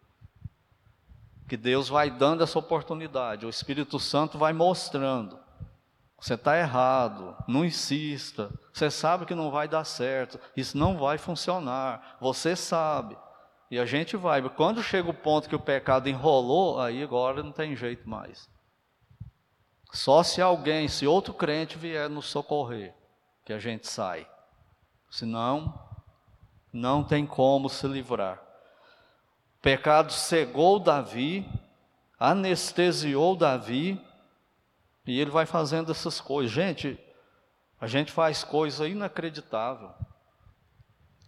Que 1.49 1.57
Deus 1.57 1.89
vai 1.89 2.11
dando 2.11 2.43
essa 2.43 2.59
oportunidade, 2.59 3.47
o 3.47 3.51
Espírito 3.51 3.99
Santo 3.99 4.37
vai 4.37 4.53
mostrando. 4.53 5.39
Você 6.21 6.35
está 6.35 6.59
errado, 6.59 7.37
não 7.47 7.65
insista. 7.65 8.51
Você 8.73 8.91
sabe 8.91 9.27
que 9.27 9.35
não 9.35 9.51
vai 9.51 9.69
dar 9.69 9.85
certo, 9.85 10.41
isso 10.57 10.77
não 10.77 10.97
vai 10.97 11.19
funcionar. 11.19 12.17
Você 12.21 12.57
sabe. 12.57 13.17
E 13.71 13.79
a 13.79 13.85
gente 13.85 14.17
vai. 14.17 14.43
Quando 14.51 14.83
chega 14.83 15.11
o 15.11 15.15
ponto 15.15 15.49
que 15.49 15.55
o 15.55 15.61
pecado 15.61 16.09
enrolou, 16.09 16.81
aí 16.81 17.03
agora 17.03 17.43
não 17.43 17.53
tem 17.53 17.77
jeito 17.77 18.09
mais. 18.09 18.49
Só 19.93 20.23
se 20.23 20.41
alguém, 20.41 20.89
se 20.89 21.07
outro 21.07 21.33
crente 21.33 21.79
vier 21.79 22.09
nos 22.09 22.27
socorrer, 22.27 22.95
que 23.45 23.53
a 23.53 23.59
gente 23.59 23.87
sai. 23.87 24.29
Senão, 25.11 25.81
não 26.73 27.03
tem 27.03 27.27
como 27.27 27.69
se 27.69 27.87
livrar. 27.87 28.46
Pecado 29.67 30.13
cegou 30.13 30.79
Davi, 30.79 31.45
anestesiou 32.21 33.35
Davi, 33.35 34.01
e 35.05 35.19
ele 35.19 35.33
vai 35.33 35.45
fazendo 35.45 35.91
essas 35.91 36.21
coisas. 36.21 36.53
Gente, 36.53 36.97
a 37.81 37.89
gente 37.89 38.13
faz 38.13 38.45
coisa 38.45 38.87
inacreditável. 38.87 39.91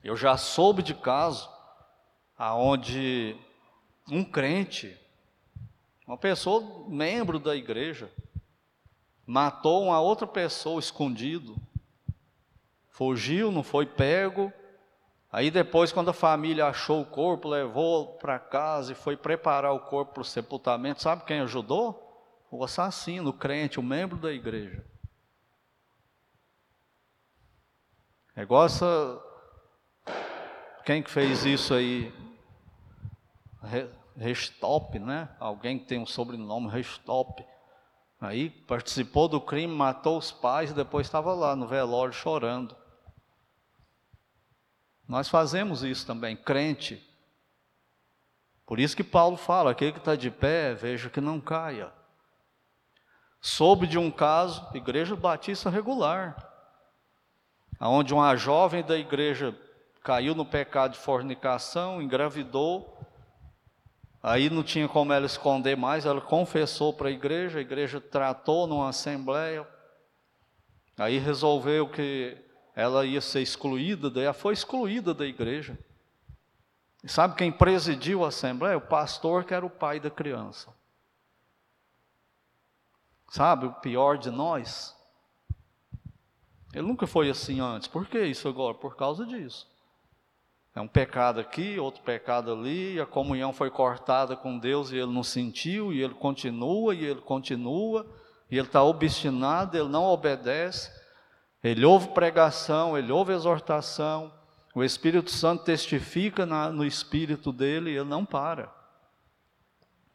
Eu 0.05 0.17
já 0.17 0.37
soube 0.37 0.85
de 0.85 0.95
caso 0.95 1.51
aonde 2.39 3.37
um 4.09 4.23
crente, 4.23 4.97
uma 6.07 6.17
pessoa 6.17 6.89
membro 6.89 7.41
da 7.41 7.57
igreja, 7.57 8.09
matou 9.27 9.83
uma 9.83 10.01
outra 10.01 10.29
pessoa 10.29 10.79
escondido, 10.79 11.57
fugiu, 12.89 13.51
não 13.51 13.65
foi 13.65 13.85
pego. 13.85 14.53
Aí 15.31 15.51
depois, 15.51 15.93
quando 15.93 16.09
a 16.09 16.15
família 16.15 16.67
achou 16.67 17.03
o 17.03 17.07
corpo, 17.07 17.49
levou 17.49 18.17
para 18.17 18.39
casa 18.39 18.93
e 18.93 18.95
foi 18.95 19.17
preparar 19.17 19.75
o 19.75 19.81
corpo 19.81 20.15
para 20.15 20.21
o 20.23 20.25
sepultamento, 20.25 21.03
sabe 21.03 21.25
quem 21.25 21.41
ajudou? 21.41 22.05
O 22.51 22.65
assassino, 22.65 23.29
o 23.29 23.33
crente, 23.33 23.79
o 23.79 23.83
membro 23.83 24.17
da 24.17 24.33
igreja. 24.33 24.83
É 28.35 28.43
igual 28.43 28.65
essa. 28.65 29.23
Quem 30.87 31.03
que 31.03 31.11
fez 31.11 31.45
isso 31.45 31.75
aí? 31.75 32.11
Restop, 34.17 34.99
né? 34.99 35.29
Alguém 35.39 35.79
que 35.79 35.85
tem 35.85 35.99
um 35.99 36.07
sobrenome 36.07 36.71
Restop. 36.71 37.45
Aí 38.21 38.49
participou 38.49 39.29
do 39.29 39.41
crime, 39.41 39.75
matou 39.75 40.17
os 40.17 40.33
pais 40.33 40.71
e 40.71 40.75
depois 40.75 41.07
estava 41.07 41.35
lá 41.35 41.55
no 41.55 41.67
velório 41.67 42.13
chorando. 42.15 42.75
Nós 45.09 45.29
fazemos 45.29 45.83
isso 45.83 46.07
também, 46.07 46.37
crente. 46.37 47.03
Por 48.67 48.79
isso 48.79 48.95
que 48.95 49.03
Paulo 49.03 49.37
fala: 49.37 49.71
aquele 49.71 49.93
que 49.93 49.99
está 49.99 50.15
de 50.15 50.31
pé, 50.31 50.75
veja 50.75 51.09
que 51.09 51.21
não 51.21 51.41
caia. 51.41 51.91
Soube 53.41 53.87
de 53.87 53.99
um 53.99 54.11
caso, 54.11 54.69
igreja 54.75 55.17
batista 55.17 55.71
regular, 55.71 56.37
onde 57.81 58.13
uma 58.13 58.37
jovem 58.37 58.85
da 58.85 58.99
igreja 58.99 59.57
caiu 60.03 60.35
no 60.35 60.45
pecado 60.45 60.93
de 60.93 60.99
fornicação, 60.99 62.03
engravidou, 62.03 62.99
Aí 64.23 64.51
não 64.51 64.63
tinha 64.63 64.89
como 64.89 65.13
ela 65.13 65.27
esconder 65.27 65.77
mais, 65.77 66.05
ela 66.05 66.21
confessou 66.21 66.93
para 66.93 67.09
a 67.09 67.13
igreja, 67.13 67.59
a 67.59 67.63
igreja 67.63 68.01
tratou 68.01 68.67
numa 68.67 68.89
assembleia. 68.89 69.67
Aí 70.99 71.19
resolveu 71.19 71.89
que 71.89 72.37
ela 72.79 73.05
ia 73.05 73.21
ser 73.21 73.41
excluída, 73.41 74.09
ela 74.21 74.33
foi 74.33 74.55
excluída 74.55 75.13
da 75.13 75.27
igreja. 75.27 75.77
E 77.03 77.09
sabe 77.09 77.35
quem 77.35 77.51
presidiu 77.51 78.25
a 78.25 78.29
assembleia? 78.29 78.79
O 78.79 78.81
pastor 78.81 79.43
que 79.43 79.53
era 79.53 79.67
o 79.67 79.71
pai 79.71 79.99
da 79.99 80.09
criança. 80.09 80.73
Sabe 83.29 83.67
o 83.67 83.73
pior 83.73 84.17
de 84.17 84.31
nós? 84.31 84.97
Ele 86.73 86.87
nunca 86.87 87.05
foi 87.05 87.29
assim 87.29 87.59
antes. 87.59 87.89
Por 87.89 88.07
que 88.07 88.25
isso 88.25 88.47
agora? 88.47 88.75
Por 88.75 88.95
causa 88.95 89.27
disso. 89.27 89.67
É 90.73 90.81
um 90.81 90.87
pecado 90.87 91.41
aqui, 91.41 91.81
outro 91.81 92.01
pecado 92.05 92.53
ali, 92.53 93.01
a 93.01 93.07
comunhão 93.07 93.53
foi 93.53 93.73
cortada 93.73 94.37
com 94.37 94.57
Deus 94.57 94.93
e 94.93 94.99
ele 94.99 95.13
não 95.13 95.25
sentiu, 95.25 95.93
e 95.93 96.01
ele 96.01 96.15
continua, 96.15 96.95
e 96.95 97.05
ele 97.05 97.23
continua, 97.23 98.07
e 98.49 98.57
ele 98.57 98.69
está 98.69 98.85
obstinado, 98.85 99.77
ele 99.77 99.89
não 99.89 100.05
obedece. 100.05 100.97
Ele 101.63 101.85
ouve 101.85 102.09
pregação, 102.09 102.97
ele 102.97 103.11
ouve 103.11 103.33
exortação, 103.33 104.33
o 104.75 104.85
Espírito 104.85 105.31
Santo 105.31 105.65
testifica 105.65 106.47
na, 106.47 106.71
no 106.71 106.85
espírito 106.85 107.53
dele 107.53 107.91
e 107.91 107.97
ele 107.97 108.09
não 108.09 108.25
para. 108.25 108.73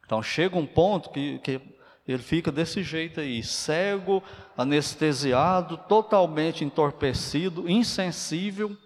Então 0.06 0.22
chega 0.22 0.56
um 0.56 0.66
ponto 0.66 1.10
que, 1.10 1.38
que 1.40 1.60
ele 2.06 2.22
fica 2.22 2.50
desse 2.50 2.82
jeito 2.82 3.20
aí, 3.20 3.42
cego, 3.42 4.22
anestesiado, 4.56 5.76
totalmente 5.76 6.64
entorpecido, 6.64 7.68
insensível 7.68 8.76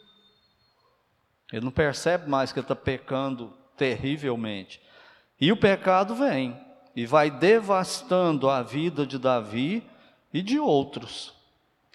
ele 1.52 1.64
não 1.64 1.72
percebe 1.72 2.28
mais 2.28 2.52
que 2.52 2.60
está 2.60 2.76
pecando 2.76 3.54
terrivelmente. 3.76 4.80
E 5.40 5.50
o 5.50 5.56
pecado 5.56 6.14
vem 6.14 6.58
e 6.94 7.06
vai 7.06 7.30
devastando 7.30 8.50
a 8.50 8.62
vida 8.62 9.06
de 9.06 9.18
Davi 9.18 9.82
e 10.32 10.42
de 10.42 10.58
outros. 10.58 11.34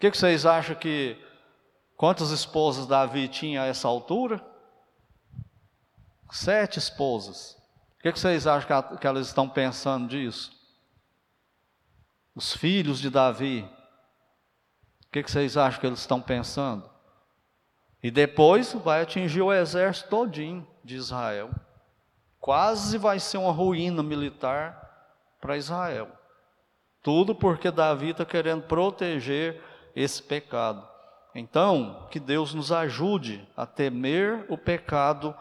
Que, 0.04 0.10
que 0.10 0.18
vocês 0.18 0.44
acham 0.44 0.76
que 0.76 1.16
quantas 1.96 2.28
esposas 2.28 2.86
Davi 2.86 3.26
tinha 3.26 3.62
a 3.62 3.64
essa 3.64 3.88
altura? 3.88 4.38
Sete 6.30 6.78
esposas. 6.78 7.56
O 7.96 8.02
que, 8.02 8.12
que 8.12 8.20
vocês 8.20 8.46
acham 8.46 8.82
que, 8.82 8.98
que 8.98 9.06
elas 9.06 9.28
estão 9.28 9.48
pensando 9.48 10.06
disso? 10.06 10.52
Os 12.34 12.52
filhos 12.52 12.98
de 13.00 13.08
Davi. 13.08 13.66
O 15.06 15.10
que, 15.10 15.22
que 15.22 15.30
vocês 15.30 15.56
acham 15.56 15.80
que 15.80 15.86
eles 15.86 16.00
estão 16.00 16.20
pensando? 16.20 16.86
E 18.02 18.10
depois 18.10 18.74
vai 18.74 19.00
atingir 19.00 19.40
o 19.40 19.54
exército 19.54 20.10
todinho 20.10 20.68
de 20.84 20.96
Israel. 20.96 21.48
Quase 22.38 22.98
vai 22.98 23.18
ser 23.18 23.38
uma 23.38 23.52
ruína 23.52 24.02
militar 24.02 25.16
para 25.40 25.56
Israel. 25.56 26.12
Tudo 27.02 27.34
porque 27.34 27.70
Davi 27.70 28.10
está 28.10 28.26
querendo 28.26 28.64
proteger 28.64 29.72
esse 29.94 30.22
pecado. 30.22 30.86
Então, 31.34 32.06
que 32.10 32.20
Deus 32.20 32.54
nos 32.54 32.70
ajude 32.70 33.46
a 33.56 33.66
temer 33.66 34.46
o 34.48 34.56
pecado 34.56 35.34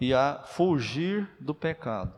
e 0.00 0.12
a 0.12 0.42
fugir 0.44 1.30
do 1.40 1.54
pecado. 1.54 2.12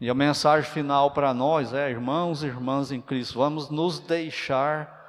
E 0.00 0.10
a 0.10 0.14
mensagem 0.14 0.68
final 0.70 1.12
para 1.12 1.32
nós 1.32 1.72
é: 1.72 1.90
irmãos 1.90 2.42
e 2.42 2.46
irmãs 2.46 2.90
em 2.90 3.00
Cristo, 3.00 3.38
vamos 3.38 3.70
nos 3.70 4.00
deixar 4.00 5.00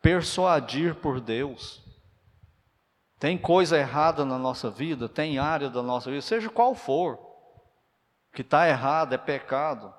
persuadir 0.00 0.94
por 0.94 1.20
Deus. 1.20 1.82
Tem 3.18 3.36
coisa 3.36 3.76
errada 3.76 4.24
na 4.24 4.38
nossa 4.38 4.70
vida, 4.70 5.08
tem 5.08 5.38
área 5.38 5.68
da 5.68 5.82
nossa 5.82 6.08
vida, 6.08 6.22
seja 6.22 6.48
qual 6.48 6.74
for, 6.74 7.18
que 8.32 8.42
está 8.42 8.68
errado, 8.68 9.12
é 9.12 9.18
pecado. 9.18 9.92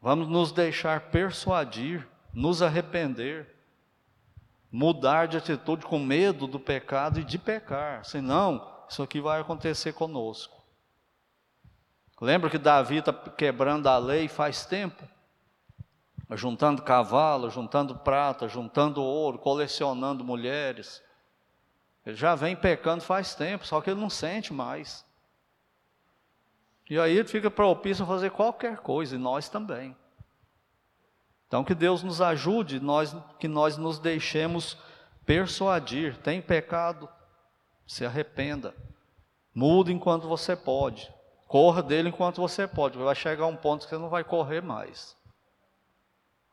Vamos 0.00 0.28
nos 0.28 0.52
deixar 0.52 1.10
persuadir, 1.10 2.06
nos 2.36 2.60
arrepender. 2.60 3.56
mudar 4.70 5.26
de 5.26 5.38
atitude 5.38 5.86
com 5.86 5.98
medo 5.98 6.46
do 6.46 6.60
pecado 6.60 7.18
e 7.18 7.24
de 7.24 7.38
pecar, 7.38 8.04
senão 8.04 8.84
isso 8.86 9.02
aqui 9.02 9.22
vai 9.22 9.40
acontecer 9.40 9.94
conosco. 9.94 10.62
Lembra 12.20 12.50
que 12.50 12.58
Davi 12.58 12.98
está 12.98 13.12
quebrando 13.12 13.86
a 13.86 13.96
lei 13.96 14.28
faz 14.28 14.66
tempo? 14.66 15.02
Juntando 16.32 16.82
cavalo, 16.82 17.48
juntando 17.48 17.96
prata, 17.96 18.48
juntando 18.48 19.02
ouro, 19.02 19.38
colecionando 19.38 20.22
mulheres. 20.22 21.02
Ele 22.04 22.16
já 22.16 22.34
vem 22.34 22.54
pecando 22.54 23.02
faz 23.02 23.34
tempo, 23.34 23.66
só 23.66 23.80
que 23.80 23.88
ele 23.88 24.00
não 24.00 24.10
sente 24.10 24.52
mais. 24.52 25.06
E 26.90 26.98
aí 26.98 27.16
ele 27.16 27.28
fica 27.28 27.50
propício 27.50 28.04
a 28.04 28.08
fazer 28.08 28.30
qualquer 28.30 28.78
coisa, 28.78 29.14
e 29.14 29.18
nós 29.18 29.48
também. 29.48 29.96
Então 31.46 31.64
que 31.64 31.74
Deus 31.74 32.02
nos 32.02 32.20
ajude, 32.20 32.80
nós, 32.80 33.16
que 33.38 33.46
nós 33.46 33.76
nos 33.76 33.98
deixemos 33.98 34.76
persuadir. 35.24 36.16
Tem 36.18 36.40
pecado? 36.40 37.08
Se 37.86 38.04
arrependa. 38.04 38.74
Mude 39.54 39.92
enquanto 39.92 40.28
você 40.28 40.56
pode. 40.56 41.12
Corra 41.46 41.82
dele 41.82 42.08
enquanto 42.08 42.40
você 42.40 42.66
pode. 42.66 42.98
Vai 42.98 43.14
chegar 43.14 43.46
um 43.46 43.56
ponto 43.56 43.84
que 43.84 43.90
você 43.90 43.98
não 43.98 44.08
vai 44.08 44.24
correr 44.24 44.60
mais. 44.60 45.16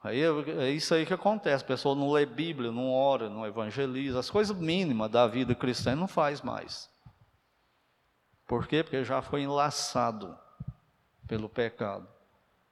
Aí 0.03 0.21
é, 0.21 0.69
isso 0.69 0.93
aí 0.93 1.05
que 1.05 1.13
acontece. 1.13 1.63
A 1.63 1.67
pessoa 1.67 1.95
não 1.95 2.11
lê 2.11 2.25
Bíblia, 2.25 2.71
não 2.71 2.91
ora, 2.91 3.29
não 3.29 3.47
evangeliza. 3.47 4.19
As 4.19 4.29
coisas 4.29 4.55
mínimas 4.55 5.09
da 5.09 5.25
vida 5.27 5.55
cristã 5.55 5.95
não 5.95 6.07
faz 6.07 6.41
mais. 6.41 6.89
Por 8.47 8.67
quê? 8.67 8.83
Porque 8.83 9.03
já 9.03 9.21
foi 9.21 9.41
enlaçado 9.41 10.37
pelo 11.27 11.49
pecado. 11.49 12.07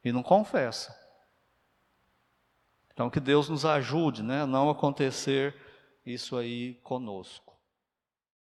E 0.04 0.12
não 0.12 0.22
confessa. 0.22 1.01
Então 2.94 3.10
que 3.10 3.20
Deus 3.20 3.50
nos 3.50 3.66
ajude 3.66 4.24
né, 4.24 4.42
a 4.42 4.48
não 4.48 4.70
acontecer 4.70 5.56
isso 6.06 6.38
aí 6.38 6.76
conosco. 6.84 7.51